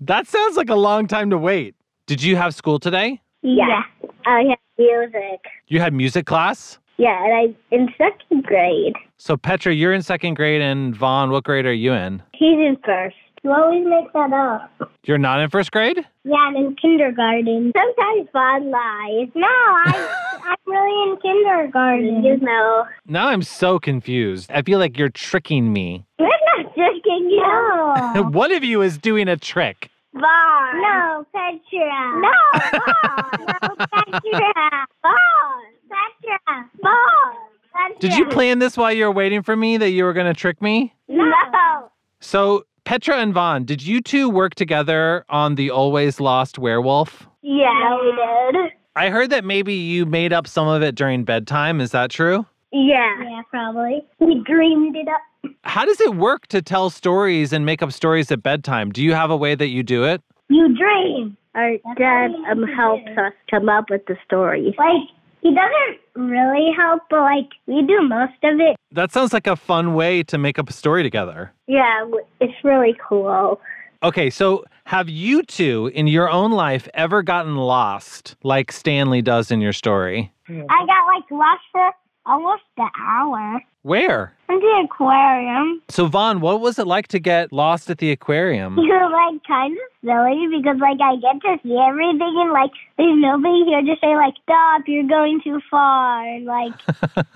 That 0.00 0.26
sounds 0.26 0.56
like 0.56 0.70
a 0.70 0.74
long 0.74 1.06
time 1.06 1.30
to 1.30 1.38
wait. 1.38 1.74
Did 2.06 2.22
you 2.22 2.36
have 2.36 2.54
school 2.54 2.78
today? 2.78 3.20
Yeah. 3.42 3.82
I 4.26 4.44
had 4.48 4.58
music. 4.78 5.40
You 5.68 5.80
had 5.80 5.92
music 5.92 6.24
class? 6.26 6.78
Yeah, 6.96 7.22
and 7.24 7.34
I 7.34 7.74
in 7.74 7.88
second 7.98 8.44
grade. 8.44 8.94
So, 9.18 9.36
Petra, 9.36 9.74
you're 9.74 9.92
in 9.92 10.02
second 10.02 10.34
grade, 10.34 10.62
and 10.62 10.94
Vaughn, 10.96 11.30
what 11.30 11.44
grade 11.44 11.66
are 11.66 11.72
you 11.72 11.92
in? 11.92 12.22
He's 12.32 12.54
in 12.54 12.76
first. 12.84 13.16
You 13.44 13.52
always 13.52 13.84
make 13.86 14.10
that 14.14 14.32
up. 14.32 14.90
You're 15.04 15.18
not 15.18 15.38
in 15.40 15.50
first 15.50 15.70
grade? 15.70 15.98
Yeah, 16.24 16.34
I'm 16.34 16.56
in 16.56 16.74
kindergarten. 16.80 17.72
Sometimes 17.76 18.28
Vaughn 18.32 18.70
lies. 18.70 19.28
No, 19.34 19.46
I, 19.46 20.38
I'm 20.44 20.56
really 20.72 21.10
in 21.12 21.18
kindergarten. 21.20 22.24
You 22.24 22.38
know. 22.38 22.86
Now 23.06 23.28
I'm 23.28 23.42
so 23.42 23.78
confused. 23.78 24.50
I 24.50 24.62
feel 24.62 24.78
like 24.78 24.96
you're 24.96 25.10
tricking 25.10 25.74
me. 25.74 26.06
We're 26.18 26.28
not 26.56 26.72
tricking 26.74 27.28
you. 27.30 28.22
One 28.30 28.50
of 28.50 28.64
you 28.64 28.80
is 28.80 28.96
doing 28.96 29.28
a 29.28 29.36
trick. 29.36 29.90
Vaughn. 30.14 30.80
No, 30.80 31.26
Petra. 31.34 32.20
No, 32.20 32.30
Vaughn. 32.54 33.46
no, 33.46 33.74
Petra. 33.76 34.86
Vaughn. 35.02 35.64
Petra. 35.90 36.70
Vaughn. 36.82 37.36
Petra. 37.74 37.98
Did 37.98 38.14
you 38.14 38.24
plan 38.26 38.58
this 38.58 38.78
while 38.78 38.92
you 38.92 39.04
were 39.04 39.12
waiting 39.12 39.42
for 39.42 39.54
me 39.54 39.76
that 39.76 39.90
you 39.90 40.04
were 40.04 40.14
going 40.14 40.32
to 40.32 40.38
trick 40.40 40.62
me? 40.62 40.94
No. 41.08 41.90
So, 42.20 42.64
Petra 42.84 43.16
and 43.16 43.32
Vaughn, 43.32 43.64
did 43.64 43.82
you 43.82 44.02
two 44.02 44.28
work 44.28 44.54
together 44.54 45.24
on 45.30 45.54
the 45.54 45.70
Always 45.70 46.20
Lost 46.20 46.58
Werewolf? 46.58 47.26
Yeah, 47.40 47.98
we 47.98 48.12
did. 48.12 48.72
I 48.94 49.08
heard 49.08 49.30
that 49.30 49.42
maybe 49.42 49.72
you 49.72 50.04
made 50.04 50.34
up 50.34 50.46
some 50.46 50.68
of 50.68 50.82
it 50.82 50.94
during 50.94 51.24
bedtime. 51.24 51.80
Is 51.80 51.92
that 51.92 52.10
true? 52.10 52.44
Yeah. 52.72 53.10
Yeah, 53.22 53.42
probably. 53.50 54.04
We 54.20 54.42
dreamed 54.44 54.96
it 54.96 55.08
up. 55.08 55.50
How 55.62 55.86
does 55.86 56.00
it 56.00 56.14
work 56.16 56.46
to 56.48 56.60
tell 56.60 56.90
stories 56.90 57.52
and 57.54 57.64
make 57.64 57.82
up 57.82 57.90
stories 57.90 58.30
at 58.30 58.42
bedtime? 58.42 58.92
Do 58.92 59.02
you 59.02 59.14
have 59.14 59.30
a 59.30 59.36
way 59.36 59.54
that 59.54 59.68
you 59.68 59.82
do 59.82 60.04
it? 60.04 60.20
You 60.48 60.76
dream. 60.76 61.36
Our 61.54 61.76
dad 61.96 62.32
um 62.50 62.64
helps 62.64 63.08
us 63.16 63.32
come 63.50 63.68
up 63.70 63.86
with 63.88 64.04
the 64.06 64.16
stories. 64.26 64.74
Like 64.76 65.08
he 65.40 65.54
doesn't 65.54 66.00
really 66.14 66.70
help, 66.76 67.02
but 67.10 67.20
like 67.20 67.48
we 67.66 67.82
do 67.82 68.00
most 68.02 68.34
of 68.42 68.60
it. 68.60 68.76
That 68.92 69.12
sounds 69.12 69.32
like 69.32 69.46
a 69.46 69.56
fun 69.56 69.94
way 69.94 70.22
to 70.24 70.38
make 70.38 70.58
up 70.58 70.68
a 70.68 70.72
story 70.72 71.02
together. 71.02 71.52
Yeah, 71.66 72.04
it's 72.40 72.54
really 72.62 72.96
cool. 73.08 73.60
Okay, 74.02 74.28
so 74.28 74.64
have 74.84 75.08
you 75.08 75.42
two 75.42 75.90
in 75.94 76.06
your 76.06 76.30
own 76.30 76.52
life 76.52 76.88
ever 76.94 77.22
gotten 77.22 77.56
lost 77.56 78.36
like 78.42 78.70
Stanley 78.70 79.22
does 79.22 79.50
in 79.50 79.60
your 79.60 79.72
story? 79.72 80.32
Hmm. 80.46 80.62
I 80.68 80.86
got 80.86 81.06
like 81.06 81.30
lost 81.30 81.62
for 81.72 81.90
almost 82.26 82.62
an 82.76 82.88
hour. 82.98 83.60
Where? 83.82 84.32
In 84.48 84.60
the 84.60 84.82
aquarium. 84.84 85.82
So, 85.90 86.06
Vaughn, 86.06 86.40
what 86.40 86.60
was 86.60 86.78
it 86.78 86.86
like 86.86 87.08
to 87.08 87.18
get 87.18 87.52
lost 87.52 87.90
at 87.90 87.98
the 87.98 88.10
aquarium? 88.10 88.78
You're 88.82 89.10
like 89.10 89.44
kind 89.44 89.76
of 89.76 89.84
silly 90.02 90.46
because 90.50 90.80
like 90.80 90.98
I 91.02 91.16
get 91.16 91.40
to 91.42 91.58
see 91.62 91.76
everything 91.76 92.34
and 92.36 92.52
like 92.52 92.70
there's 92.96 93.20
nobody 93.20 93.64
here 93.66 93.82
to 93.82 93.94
say 94.00 94.14
like 94.16 94.34
stop, 94.42 94.82
you're 94.86 95.08
going 95.08 95.40
too 95.42 95.60
far 95.70 96.26
and 96.26 96.46
like 96.46 96.72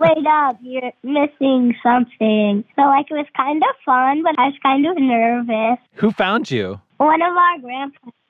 wait 0.00 0.26
up, 0.26 0.58
you're 0.62 0.92
missing 1.02 1.74
something. 1.82 2.64
So 2.74 2.82
like 2.82 3.06
it 3.10 3.14
was 3.14 3.26
kind 3.36 3.62
of 3.62 3.76
fun, 3.84 4.22
but 4.22 4.38
I 4.38 4.46
was 4.46 4.58
kind 4.62 4.86
of 4.86 4.98
nervous. 4.98 5.78
Who 5.94 6.10
found 6.10 6.50
you? 6.50 6.80
One 6.96 7.22
of 7.22 7.36
our 7.36 7.58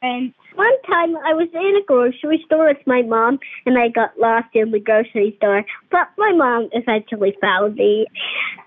grandparents. 0.03 0.37
One 0.55 0.83
time 0.87 1.17
I 1.17 1.33
was 1.33 1.49
in 1.53 1.77
a 1.77 1.85
grocery 1.87 2.43
store 2.47 2.69
with 2.69 2.87
my 2.87 3.03
mom 3.03 3.39
and 3.65 3.79
I 3.79 3.89
got 3.89 4.19
lost 4.19 4.49
in 4.55 4.71
the 4.71 4.81
grocery 4.81 5.35
store, 5.39 5.65
but 5.91 6.09
my 6.19 6.33
mom 6.33 6.69
eventually 6.73 7.35
found 7.41 7.77
me. 7.77 8.07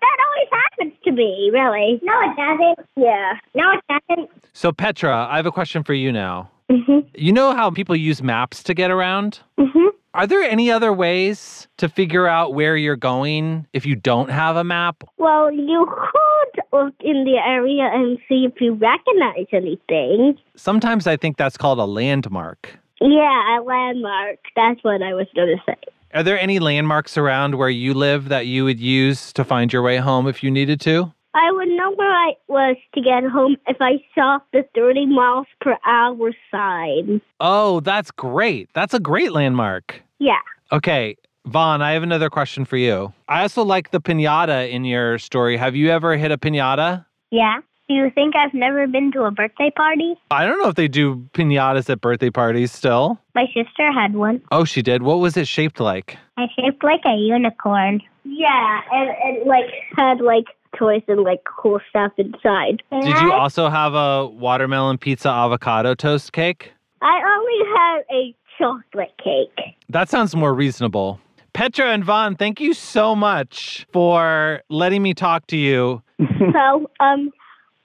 That 0.02 0.18
always 0.26 0.50
happens 0.52 0.94
to 1.04 1.12
me, 1.12 1.52
really. 1.54 2.00
No, 2.02 2.14
it 2.24 2.36
doesn't. 2.36 2.88
Yeah. 2.96 3.34
No, 3.54 3.72
it 3.72 4.02
doesn't. 4.10 4.30
So, 4.54 4.72
Petra, 4.72 5.28
I 5.30 5.38
have 5.38 5.46
a 5.46 5.52
question 5.52 5.84
for 5.84 5.94
you 5.94 6.12
now. 6.12 6.50
Mm-hmm. 6.72 7.00
You 7.16 7.32
know 7.32 7.56
how 7.56 7.70
people 7.70 7.96
use 7.96 8.24
maps 8.24 8.64
to 8.64 8.74
get 8.74 8.92
around? 8.92 9.40
Mm-hmm. 9.60 9.88
Are 10.14 10.26
there 10.26 10.42
any 10.42 10.72
other 10.72 10.94
ways 10.94 11.68
to 11.78 11.90
figure 11.90 12.26
out 12.26 12.54
where 12.54 12.78
you're 12.78 12.96
going 12.96 13.68
if 13.74 13.86
you 13.86 13.96
don't 13.96 14.30
have 14.30 14.56
a 14.56 14.64
map? 14.64 15.04
Well, 15.18 15.52
you 15.52 15.86
could 15.86 16.64
look 16.72 16.94
in 17.02 17.26
the 17.26 17.38
area 17.46 17.90
and 17.94 18.18
see 18.30 18.46
if 18.46 18.62
you 18.62 18.74
recognize 18.74 19.48
anything. 19.52 20.38
Sometimes 20.56 21.06
I 21.06 21.18
think 21.18 21.36
that's 21.38 21.58
called 21.58 21.80
a 21.80 21.86
landmark. 21.86 22.80
Yeah, 23.02 23.60
a 23.60 23.62
landmark. 23.62 24.40
That's 24.56 24.82
what 24.84 25.02
I 25.02 25.14
was 25.14 25.28
going 25.36 25.58
to 25.58 25.64
say. 25.66 25.92
Are 26.14 26.24
there 26.24 26.40
any 26.40 26.60
landmarks 26.60 27.18
around 27.18 27.56
where 27.56 27.70
you 27.70 27.94
live 27.94 28.30
that 28.30 28.48
you 28.48 28.64
would 28.64 28.80
use 28.80 29.34
to 29.34 29.44
find 29.44 29.74
your 29.74 29.82
way 29.82 29.98
home 29.98 30.28
if 30.28 30.42
you 30.42 30.50
needed 30.50 30.80
to? 30.82 31.14
I 31.36 31.52
would 31.52 31.68
know 31.68 31.94
where 31.96 32.12
I 32.12 32.34
was 32.48 32.78
to 32.96 33.02
get 33.02 33.26
home 33.26 33.58
if 33.68 33.78
I 33.82 34.02
saw 34.16 34.40
the 34.54 34.66
30 34.74 35.08
miles 35.08 35.48
per 35.60 35.78
hour 35.86 36.32
sign. 36.50 37.22
Oh, 37.42 37.82
that's 37.82 38.10
great. 38.10 38.70
That's 38.74 38.94
a 38.94 39.02
great 39.02 39.34
landmark. 39.34 40.02
Yeah. 40.18 40.40
Okay, 40.72 41.18
Vaughn, 41.46 41.82
I 41.82 41.92
have 41.92 42.04
another 42.04 42.30
question 42.30 42.64
for 42.64 42.78
you. 42.78 43.14
I 43.28 43.42
also 43.42 43.64
like 43.64 43.92
the 43.92 44.00
pinata 44.00 44.72
in 44.72 44.86
your 44.86 45.20
story. 45.20 45.58
Have 45.58 45.76
you 45.76 45.90
ever 45.92 46.16
hit 46.16 46.32
a 46.32 46.38
pinata? 46.38 47.06
Yeah. 47.32 47.60
Do 47.88 47.94
you 47.94 48.10
think 48.10 48.36
I've 48.36 48.54
never 48.54 48.88
been 48.88 49.12
to 49.12 49.24
a 49.26 49.32
birthday 49.32 49.72
party? 49.76 50.16
I 50.32 50.46
don't 50.46 50.58
know 50.60 50.70
if 50.70 50.76
they 50.76 50.88
do 50.88 51.28
pinatas 51.34 51.88
at 51.90 52.02
birthday 52.02 52.32
parties 52.32 52.72
still. 52.72 53.20
My 53.36 53.46
sister 53.48 53.92
had 53.92 54.16
one. 54.16 54.42
Oh, 54.52 54.64
she 54.64 54.82
did. 54.82 55.04
What 55.04 55.20
was 55.20 55.38
it 55.38 55.48
shaped 55.48 55.80
like? 55.80 56.18
I 56.38 56.48
shaped 56.56 56.84
like 56.84 57.02
a 57.06 57.16
unicorn. 57.16 58.02
Yeah, 58.26 58.82
and 58.92 59.10
it 59.24 59.48
like 59.48 59.66
had 59.96 60.20
like 60.20 60.46
toys 60.78 61.04
and 61.08 61.22
like 61.22 61.44
cool 61.46 61.80
stuff 61.90 62.12
inside. 62.18 62.82
Did 62.92 63.18
you 63.22 63.32
also 63.32 63.70
have 63.70 63.94
a 63.94 64.28
watermelon 64.28 64.98
pizza 64.98 65.30
avocado 65.30 65.96
toast 65.96 66.34
cake? 66.34 66.72
I 67.02 67.22
only 67.38 67.72
had 67.78 68.00
a 68.12 68.36
chocolate 68.58 69.14
cake. 69.24 69.76
That 69.90 70.10
sounds 70.10 70.36
more 70.36 70.54
reasonable. 70.54 71.20
Petra 71.54 71.94
and 71.94 72.04
Vaughn, 72.04 72.36
thank 72.36 72.60
you 72.60 72.74
so 72.74 73.16
much 73.16 73.88
for 73.94 74.62
letting 74.70 75.02
me 75.02 75.14
talk 75.14 75.48
to 75.48 75.58
you. 75.58 76.02
so, 76.52 76.90
um, 77.00 77.32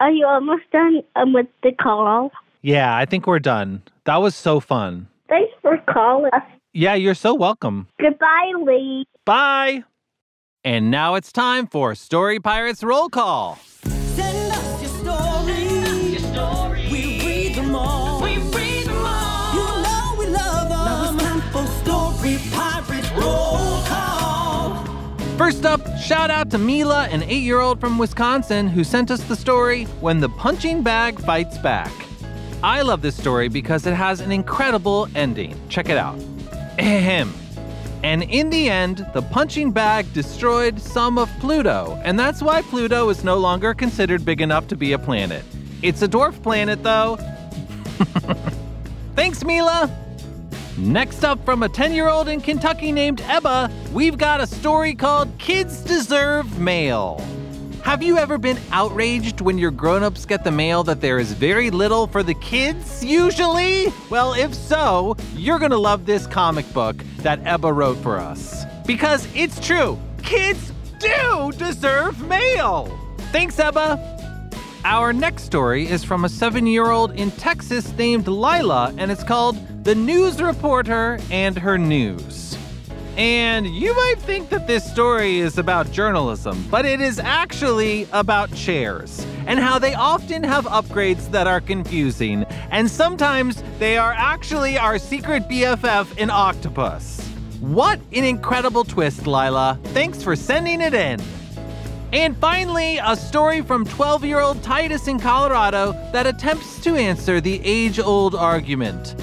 are 0.00 0.10
you 0.10 0.26
almost 0.26 0.64
done 0.72 1.02
um, 1.14 1.32
with 1.32 1.46
the 1.62 1.72
call? 1.72 2.32
Yeah, 2.62 2.96
I 2.96 3.04
think 3.04 3.26
we're 3.26 3.38
done. 3.38 3.82
That 4.04 4.16
was 4.16 4.34
so 4.34 4.58
fun. 4.58 5.06
Thanks 5.28 5.52
for 5.62 5.78
calling 5.88 6.30
us. 6.32 6.42
Yeah, 6.72 6.94
you're 6.94 7.14
so 7.14 7.34
welcome. 7.34 7.86
Goodbye, 8.00 8.52
Lee. 8.64 9.04
Bye. 9.24 9.84
And 10.62 10.90
now 10.90 11.14
it's 11.14 11.32
time 11.32 11.66
for 11.66 11.94
Story 11.94 12.38
Pirates 12.38 12.82
Roll 12.82 13.08
Call. 13.08 13.56
Send 13.82 14.52
us 14.52 14.82
your 14.82 14.90
stories. 14.90 16.22
We 16.92 17.18
read 17.24 17.54
them 17.54 17.74
all. 17.74 18.22
We 18.22 18.36
read 18.36 18.84
them 18.84 19.02
all. 19.02 19.54
You 19.54 19.82
know 19.82 20.16
we 20.18 20.26
love 20.26 20.68
them. 20.68 20.84
Now 20.84 21.14
it's 21.14 21.22
time 21.22 21.40
for 21.50 21.64
Story 21.82 22.36
Pirates 22.50 23.10
Roll 23.12 23.82
Call. 23.86 24.84
First 25.38 25.64
up, 25.64 25.80
shout 25.96 26.30
out 26.30 26.50
to 26.50 26.58
Mila, 26.58 27.06
an 27.06 27.22
eight 27.22 27.42
year 27.42 27.60
old 27.60 27.80
from 27.80 27.96
Wisconsin, 27.96 28.68
who 28.68 28.84
sent 28.84 29.10
us 29.10 29.22
the 29.22 29.36
story 29.36 29.84
When 30.00 30.20
the 30.20 30.28
Punching 30.28 30.82
Bag 30.82 31.18
Fights 31.20 31.56
Back. 31.56 31.90
I 32.62 32.82
love 32.82 33.00
this 33.00 33.16
story 33.16 33.48
because 33.48 33.86
it 33.86 33.94
has 33.94 34.20
an 34.20 34.30
incredible 34.30 35.08
ending. 35.14 35.58
Check 35.70 35.88
it 35.88 35.96
out. 35.96 36.18
Ahem. 36.78 37.32
And 38.02 38.22
in 38.22 38.48
the 38.48 38.70
end, 38.70 39.06
the 39.12 39.20
punching 39.20 39.72
bag 39.72 40.10
destroyed 40.14 40.80
some 40.80 41.18
of 41.18 41.28
Pluto, 41.38 42.00
and 42.02 42.18
that's 42.18 42.42
why 42.42 42.62
Pluto 42.62 43.08
is 43.10 43.24
no 43.24 43.36
longer 43.36 43.74
considered 43.74 44.24
big 44.24 44.40
enough 44.40 44.68
to 44.68 44.76
be 44.76 44.92
a 44.92 44.98
planet. 44.98 45.44
It's 45.82 46.00
a 46.00 46.08
dwarf 46.08 46.42
planet, 46.42 46.82
though. 46.82 47.16
Thanks, 49.14 49.44
Mila! 49.44 49.94
Next 50.78 51.24
up, 51.24 51.44
from 51.44 51.62
a 51.62 51.68
10 51.68 51.92
year 51.92 52.08
old 52.08 52.28
in 52.28 52.40
Kentucky 52.40 52.90
named 52.90 53.20
Ebba, 53.22 53.70
we've 53.92 54.16
got 54.16 54.40
a 54.40 54.46
story 54.46 54.94
called 54.94 55.28
Kids 55.38 55.82
Deserve 55.82 56.58
Mail. 56.58 57.22
Have 57.82 58.02
you 58.02 58.18
ever 58.18 58.36
been 58.36 58.58
outraged 58.72 59.40
when 59.40 59.56
your 59.56 59.70
grown-ups 59.70 60.26
get 60.26 60.44
the 60.44 60.50
mail 60.50 60.84
that 60.84 61.00
there 61.00 61.18
is 61.18 61.32
very 61.32 61.70
little 61.70 62.06
for 62.06 62.22
the 62.22 62.34
kids, 62.34 63.02
usually? 63.02 63.88
Well, 64.10 64.34
if 64.34 64.54
so, 64.54 65.16
you're 65.34 65.58
gonna 65.58 65.78
love 65.78 66.04
this 66.06 66.26
comic 66.26 66.70
book 66.74 66.96
that 67.18 67.40
Ebba 67.44 67.72
wrote 67.72 67.96
for 67.98 68.18
us. 68.18 68.64
Because 68.86 69.26
it's 69.34 69.64
true, 69.66 69.98
kids 70.22 70.72
do 70.98 71.52
deserve 71.56 72.20
mail! 72.28 72.96
Thanks, 73.32 73.58
Ebba! 73.58 74.50
Our 74.84 75.12
next 75.12 75.44
story 75.44 75.88
is 75.88 76.04
from 76.04 76.24
a 76.24 76.28
seven 76.28 76.66
year 76.66 76.90
old 76.90 77.12
in 77.12 77.30
Texas 77.32 77.92
named 77.96 78.28
Lila, 78.28 78.94
and 78.98 79.10
it's 79.10 79.24
called 79.24 79.56
The 79.84 79.94
News 79.94 80.40
Reporter 80.40 81.18
and 81.30 81.56
Her 81.58 81.78
News. 81.78 82.56
And 83.16 83.66
you 83.66 83.94
might 83.94 84.18
think 84.18 84.48
that 84.50 84.66
this 84.66 84.90
story 84.90 85.40
is 85.40 85.58
about 85.58 85.90
journalism, 85.90 86.64
but 86.70 86.86
it 86.86 87.00
is 87.00 87.18
actually 87.18 88.06
about 88.12 88.54
chairs 88.54 89.26
and 89.46 89.58
how 89.58 89.78
they 89.78 89.94
often 89.94 90.42
have 90.42 90.64
upgrades 90.66 91.30
that 91.30 91.46
are 91.46 91.60
confusing. 91.60 92.44
And 92.70 92.90
sometimes 92.90 93.62
they 93.78 93.98
are 93.98 94.12
actually 94.12 94.78
our 94.78 94.98
secret 94.98 95.48
BFF 95.48 96.16
in 96.18 96.30
Octopus. 96.30 97.20
What 97.60 98.00
an 98.12 98.24
incredible 98.24 98.84
twist, 98.84 99.26
Lila. 99.26 99.78
Thanks 99.86 100.22
for 100.22 100.34
sending 100.36 100.80
it 100.80 100.94
in. 100.94 101.20
And 102.12 102.36
finally, 102.38 102.98
a 102.98 103.14
story 103.16 103.60
from 103.60 103.84
12 103.84 104.24
year 104.24 104.40
old 104.40 104.62
Titus 104.62 105.08
in 105.08 105.20
Colorado 105.20 105.92
that 106.12 106.26
attempts 106.26 106.80
to 106.82 106.96
answer 106.96 107.40
the 107.40 107.60
age 107.64 107.98
old 108.00 108.34
argument 108.34 109.14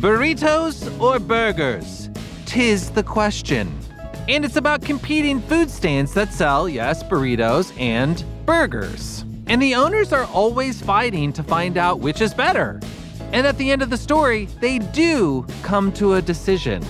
burritos 0.00 0.98
or 0.98 1.18
burgers? 1.18 2.09
Tis 2.50 2.90
the 2.90 3.04
question. 3.04 3.72
And 4.28 4.44
it's 4.44 4.56
about 4.56 4.82
competing 4.82 5.40
food 5.40 5.70
stands 5.70 6.12
that 6.14 6.32
sell, 6.32 6.68
yes, 6.68 7.00
burritos 7.00 7.72
and 7.78 8.24
burgers. 8.44 9.24
And 9.46 9.62
the 9.62 9.76
owners 9.76 10.12
are 10.12 10.24
always 10.24 10.82
fighting 10.82 11.32
to 11.34 11.44
find 11.44 11.78
out 11.78 12.00
which 12.00 12.20
is 12.20 12.34
better. 12.34 12.80
And 13.32 13.46
at 13.46 13.56
the 13.56 13.70
end 13.70 13.82
of 13.82 13.90
the 13.90 13.96
story, 13.96 14.46
they 14.58 14.80
do 14.80 15.46
come 15.62 15.92
to 15.92 16.14
a 16.14 16.22
decision. 16.22 16.84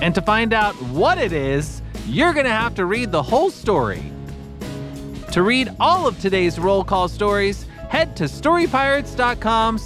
And 0.00 0.14
to 0.14 0.22
find 0.22 0.54
out 0.54 0.74
what 0.84 1.18
it 1.18 1.34
is, 1.34 1.82
you're 2.06 2.32
gonna 2.32 2.48
have 2.48 2.74
to 2.76 2.86
read 2.86 3.12
the 3.12 3.22
whole 3.22 3.50
story. 3.50 4.10
To 5.32 5.42
read 5.42 5.76
all 5.78 6.06
of 6.06 6.18
today's 6.20 6.58
roll 6.58 6.82
call 6.82 7.08
stories, 7.08 7.66
head 7.90 8.16
to 8.16 8.24
storypirates.com 8.24 9.76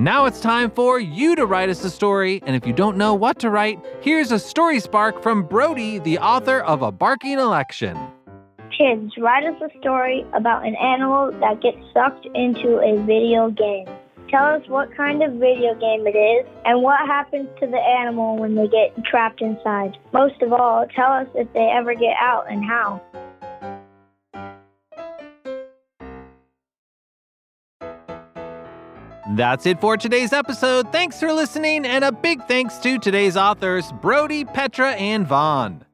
Now 0.00 0.24
it's 0.24 0.40
time 0.40 0.70
for 0.70 0.98
you 0.98 1.36
to 1.36 1.44
write 1.44 1.68
us 1.68 1.84
a 1.84 1.90
story, 1.90 2.42
and 2.46 2.56
if 2.56 2.66
you 2.66 2.72
don't 2.72 2.96
know 2.96 3.12
what 3.12 3.38
to 3.40 3.50
write, 3.50 3.78
here's 4.00 4.32
a 4.32 4.38
story 4.38 4.80
spark 4.80 5.22
from 5.22 5.42
Brody, 5.42 5.98
the 5.98 6.16
author 6.16 6.60
of 6.60 6.80
A 6.80 6.90
Barking 6.90 7.38
Election. 7.38 7.98
Kids, 8.74 9.12
write 9.18 9.44
us 9.44 9.60
a 9.60 9.78
story 9.78 10.24
about 10.32 10.66
an 10.66 10.74
animal 10.76 11.30
that 11.40 11.60
gets 11.60 11.76
sucked 11.92 12.24
into 12.34 12.78
a 12.78 12.96
video 13.04 13.50
game. 13.50 13.86
Tell 14.30 14.46
us 14.46 14.66
what 14.68 14.88
kind 14.96 15.22
of 15.22 15.34
video 15.34 15.74
game 15.74 16.06
it 16.06 16.16
is 16.16 16.46
and 16.64 16.82
what 16.82 17.06
happens 17.06 17.50
to 17.60 17.66
the 17.66 17.76
animal 17.76 18.38
when 18.38 18.54
they 18.54 18.68
get 18.68 19.04
trapped 19.04 19.42
inside. 19.42 19.98
Most 20.14 20.40
of 20.40 20.54
all, 20.54 20.86
tell 20.96 21.12
us 21.12 21.28
if 21.34 21.52
they 21.52 21.70
ever 21.76 21.92
get 21.92 22.16
out 22.18 22.50
and 22.50 22.64
how. 22.64 23.02
That's 29.34 29.64
it 29.66 29.80
for 29.80 29.96
today's 29.96 30.32
episode. 30.32 30.90
Thanks 30.90 31.20
for 31.20 31.32
listening, 31.32 31.86
and 31.86 32.04
a 32.04 32.10
big 32.10 32.44
thanks 32.48 32.78
to 32.78 32.98
today's 32.98 33.36
authors, 33.36 33.92
Brody, 33.92 34.44
Petra, 34.44 34.92
and 34.92 35.26
Vaughn. 35.26 35.84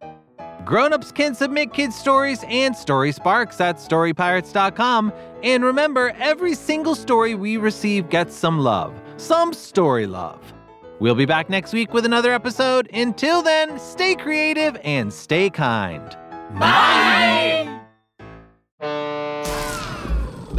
Grown-ups 0.64 1.12
can 1.12 1.35
submit 1.35 1.72
kids' 1.75 1.96
stories 1.96 2.42
and 2.49 2.75
story 2.75 3.12
sparks 3.12 3.61
at 3.61 3.77
storypirates.com. 3.77 5.12
And 5.42 5.65
remember, 5.65 6.13
every 6.19 6.54
single 6.54 6.94
story 6.94 7.35
we 7.35 7.56
receive 7.58 8.08
gets 8.08 8.35
some 8.35 8.58
love, 8.58 8.98
some 9.19 9.52
story 9.52 10.06
love. 10.06 10.40
We'll 10.98 11.15
be 11.15 11.27
back 11.27 11.50
next 11.50 11.75
week 11.75 11.92
with 11.92 12.06
another 12.06 12.33
episode. 12.33 12.88
Until 12.94 13.42
then, 13.42 13.79
stay 13.79 14.15
creative 14.15 14.79
and 14.83 15.13
stay 15.13 15.50
kind. 15.50 16.17
Bye. 16.58 17.65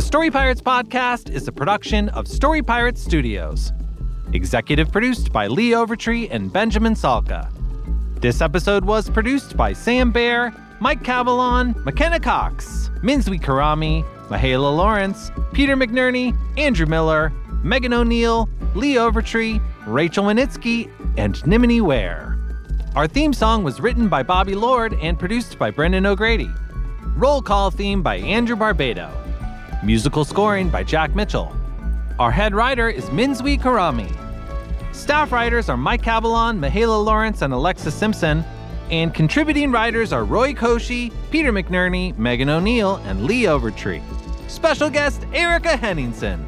Story 0.07 0.31
Pirates 0.31 0.61
podcast 0.61 1.29
is 1.29 1.49
a 1.49 1.51
production 1.51 2.07
of 2.09 2.29
Story 2.29 2.61
Pirates 2.61 3.03
Studios. 3.03 3.73
Executive 4.31 4.89
produced 4.89 5.33
by 5.33 5.47
Lee 5.47 5.71
Overtree 5.71 6.29
and 6.31 6.51
Benjamin 6.51 6.93
Salka. 6.93 7.51
This 8.21 8.39
episode 8.39 8.85
was 8.85 9.09
produced 9.09 9.57
by 9.57 9.73
Sam 9.73 10.13
Bear, 10.13 10.53
Mike 10.79 11.03
Cavalon, 11.03 11.75
McKenna 11.83 12.21
Cox, 12.21 12.89
Minsui 13.03 13.37
Karami, 13.37 14.05
Mahala 14.29 14.73
Lawrence, 14.73 15.29
Peter 15.51 15.75
McNerney, 15.75 16.33
Andrew 16.57 16.85
Miller, 16.85 17.33
Megan 17.61 17.91
O'Neill, 17.91 18.47
Lee 18.75 18.93
Overtree, 18.93 19.61
Rachel 19.85 20.23
Wenitsky, 20.23 20.89
and 21.17 21.45
Nimini 21.45 21.81
Ware. 21.81 22.39
Our 22.95 23.07
theme 23.09 23.33
song 23.33 23.65
was 23.65 23.81
written 23.81 24.07
by 24.07 24.23
Bobby 24.23 24.55
Lord 24.55 24.93
and 25.01 25.19
produced 25.19 25.59
by 25.59 25.69
Brendan 25.69 26.05
O'Grady. 26.05 26.49
Roll 27.17 27.41
call 27.41 27.71
theme 27.71 28.01
by 28.01 28.15
Andrew 28.19 28.55
Barbado. 28.55 29.26
Musical 29.83 30.25
scoring 30.25 30.69
by 30.69 30.83
Jack 30.83 31.15
Mitchell. 31.15 31.55
Our 32.17 32.31
head 32.31 32.55
writer 32.55 32.89
is 32.89 33.05
Minsui 33.05 33.61
Karami. 33.61 34.11
Staff 34.93 35.31
writers 35.31 35.69
are 35.69 35.77
Mike 35.77 36.01
Cavalon, 36.01 36.59
Mahala 36.59 37.03
Lawrence, 37.03 37.43
and 37.43 37.53
Alexa 37.53 37.91
Simpson. 37.91 38.43
And 38.89 39.13
contributing 39.13 39.71
writers 39.71 40.11
are 40.11 40.25
Roy 40.25 40.53
Koshy, 40.53 41.13
Peter 41.29 41.53
McNerney, 41.53 42.17
Megan 42.17 42.49
O'Neill, 42.49 42.95
and 43.05 43.25
Lee 43.25 43.43
Overtree. 43.43 44.01
Special 44.49 44.89
guest 44.89 45.23
Erica 45.31 45.77
Henningsen. 45.77 46.43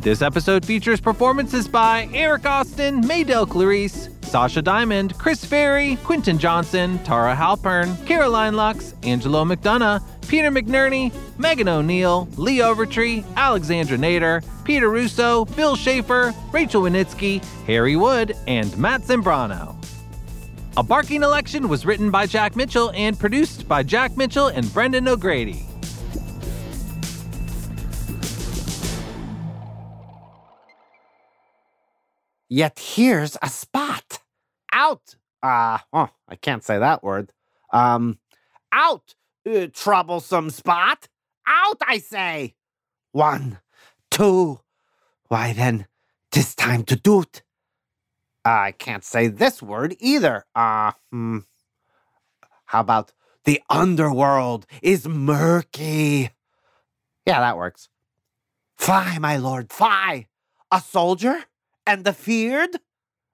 This 0.00 0.22
episode 0.22 0.64
features 0.64 0.98
performances 0.98 1.68
by 1.68 2.08
Eric 2.14 2.46
Austin, 2.46 3.02
Maydell 3.02 3.46
Clarice, 3.46 4.08
Sasha 4.30 4.62
Diamond, 4.62 5.18
Chris 5.18 5.44
Ferry, 5.44 5.96
Quinton 6.04 6.38
Johnson, 6.38 7.00
Tara 7.00 7.34
Halpern, 7.34 7.96
Caroline 8.06 8.54
Lux, 8.54 8.94
Angelo 9.02 9.44
McDonough, 9.44 10.00
Peter 10.28 10.52
McNerney, 10.52 11.12
Megan 11.36 11.68
O'Neill, 11.68 12.28
Lee 12.36 12.58
Overtree, 12.58 13.24
Alexandra 13.34 13.98
Nader, 13.98 14.44
Peter 14.62 14.88
Russo, 14.88 15.46
Bill 15.46 15.74
Schaefer, 15.74 16.32
Rachel 16.52 16.82
Wenitsky, 16.82 17.42
Harry 17.66 17.96
Wood, 17.96 18.36
and 18.46 18.78
Matt 18.78 19.00
Zimbrano. 19.00 19.74
A 20.76 20.82
Barking 20.84 21.24
Election 21.24 21.68
was 21.68 21.84
written 21.84 22.12
by 22.12 22.26
Jack 22.26 22.54
Mitchell 22.54 22.92
and 22.94 23.18
produced 23.18 23.66
by 23.66 23.82
Jack 23.82 24.16
Mitchell 24.16 24.46
and 24.46 24.72
Brendan 24.72 25.08
O'Grady. 25.08 25.66
Yet 32.52 32.80
here's 32.80 33.38
a 33.40 33.48
spot. 33.48 34.18
Out. 34.72 35.14
Uh, 35.40 35.78
oh, 35.92 36.10
I 36.28 36.34
can't 36.34 36.64
say 36.64 36.80
that 36.80 37.02
word. 37.02 37.32
Um, 37.72 38.18
out, 38.72 39.14
uh, 39.48 39.68
troublesome 39.72 40.50
spot. 40.50 41.08
Out, 41.46 41.78
I 41.86 41.98
say. 41.98 42.56
One, 43.12 43.60
two. 44.10 44.60
Why 45.28 45.52
then, 45.52 45.86
tis 46.32 46.56
time 46.56 46.82
to 46.84 46.96
do't. 46.96 47.42
I 48.44 48.72
can't 48.72 49.04
say 49.04 49.28
this 49.28 49.62
word 49.62 49.94
either. 50.00 50.44
Uh, 50.52 50.92
hmm. 51.12 51.38
How 52.66 52.80
about 52.80 53.12
the 53.44 53.62
underworld 53.70 54.66
is 54.82 55.06
murky? 55.06 56.30
Yeah, 57.24 57.40
that 57.40 57.56
works. 57.56 57.88
Fly, 58.76 59.18
my 59.20 59.36
lord, 59.36 59.72
fly. 59.72 60.26
A 60.72 60.80
soldier? 60.80 61.44
And 61.86 62.04
the 62.04 62.12
feared? 62.12 62.76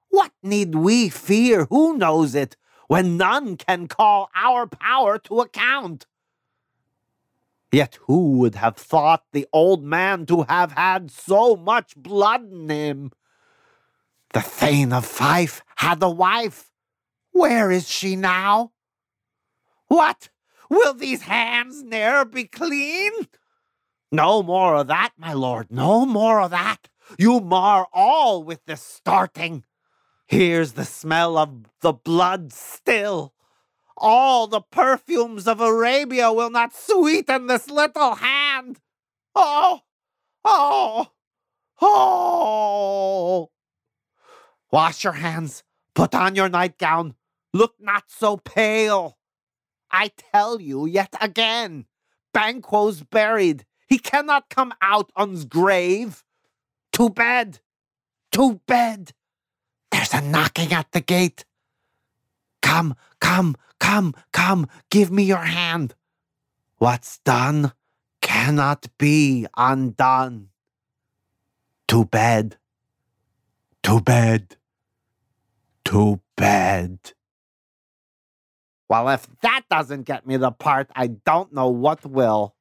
What 0.08 0.32
need 0.42 0.74
we 0.74 1.08
fear? 1.08 1.66
Who 1.66 1.96
knows 1.96 2.34
it? 2.34 2.56
When 2.88 3.16
none 3.16 3.56
can 3.56 3.88
call 3.88 4.30
our 4.34 4.66
power 4.66 5.18
to 5.18 5.40
account. 5.40 6.06
Yet 7.72 7.98
who 8.02 8.38
would 8.38 8.54
have 8.54 8.76
thought 8.76 9.24
the 9.32 9.46
old 9.52 9.82
man 9.82 10.24
to 10.26 10.44
have 10.44 10.72
had 10.72 11.10
so 11.10 11.56
much 11.56 11.96
blood 11.96 12.50
in 12.50 12.68
him? 12.68 13.12
The 14.32 14.40
Thane 14.40 14.92
of 14.92 15.04
Fife 15.04 15.62
had 15.76 16.02
a 16.02 16.10
wife. 16.10 16.70
Where 17.32 17.70
is 17.70 17.88
she 17.88 18.16
now? 18.16 18.72
What? 19.88 20.30
Will 20.70 20.94
these 20.94 21.22
hands 21.22 21.82
ne'er 21.82 22.24
be 22.24 22.44
clean? 22.44 23.12
No 24.10 24.42
more 24.42 24.76
of 24.76 24.86
that, 24.86 25.12
my 25.16 25.32
lord, 25.32 25.70
no 25.70 26.06
more 26.06 26.40
of 26.40 26.50
that. 26.52 26.88
You 27.18 27.40
mar 27.40 27.88
all 27.92 28.42
with 28.42 28.64
this 28.66 28.82
starting. 28.82 29.64
Here's 30.26 30.72
the 30.72 30.84
smell 30.84 31.36
of 31.36 31.66
the 31.80 31.92
blood 31.92 32.52
still. 32.52 33.32
All 33.96 34.46
the 34.46 34.60
perfumes 34.60 35.46
of 35.46 35.60
Arabia 35.60 36.32
will 36.32 36.50
not 36.50 36.74
sweeten 36.74 37.46
this 37.46 37.70
little 37.70 38.16
hand. 38.16 38.80
Oh, 39.34 39.80
oh, 40.44 41.06
oh. 41.80 43.50
Wash 44.70 45.04
your 45.04 45.14
hands, 45.14 45.62
put 45.94 46.14
on 46.14 46.34
your 46.34 46.48
nightgown, 46.48 47.14
look 47.54 47.74
not 47.80 48.04
so 48.08 48.36
pale. 48.36 49.16
I 49.90 50.10
tell 50.32 50.60
you 50.60 50.84
yet 50.84 51.14
again, 51.20 51.86
Banquo's 52.34 53.02
buried. 53.02 53.64
He 53.88 53.98
cannot 53.98 54.50
come 54.50 54.74
out 54.82 55.10
on's 55.16 55.44
grave. 55.44 56.24
To 56.96 57.10
bed! 57.10 57.60
To 58.32 58.62
bed! 58.66 59.12
There's 59.90 60.14
a 60.14 60.22
knocking 60.22 60.72
at 60.72 60.92
the 60.92 61.02
gate. 61.02 61.44
Come, 62.62 62.96
come, 63.20 63.54
come, 63.78 64.14
come, 64.32 64.66
give 64.90 65.10
me 65.10 65.24
your 65.24 65.44
hand. 65.44 65.94
What's 66.78 67.18
done 67.18 67.72
cannot 68.22 68.86
be 68.96 69.46
undone. 69.58 70.48
To 71.88 72.06
bed. 72.06 72.56
To 73.82 74.00
bed. 74.00 74.56
To 75.84 76.22
bed. 76.34 77.12
Well, 78.88 79.10
if 79.10 79.26
that 79.42 79.64
doesn't 79.68 80.04
get 80.04 80.26
me 80.26 80.38
the 80.38 80.50
part, 80.50 80.88
I 80.96 81.08
don't 81.08 81.52
know 81.52 81.68
what 81.68 82.06
will. 82.06 82.55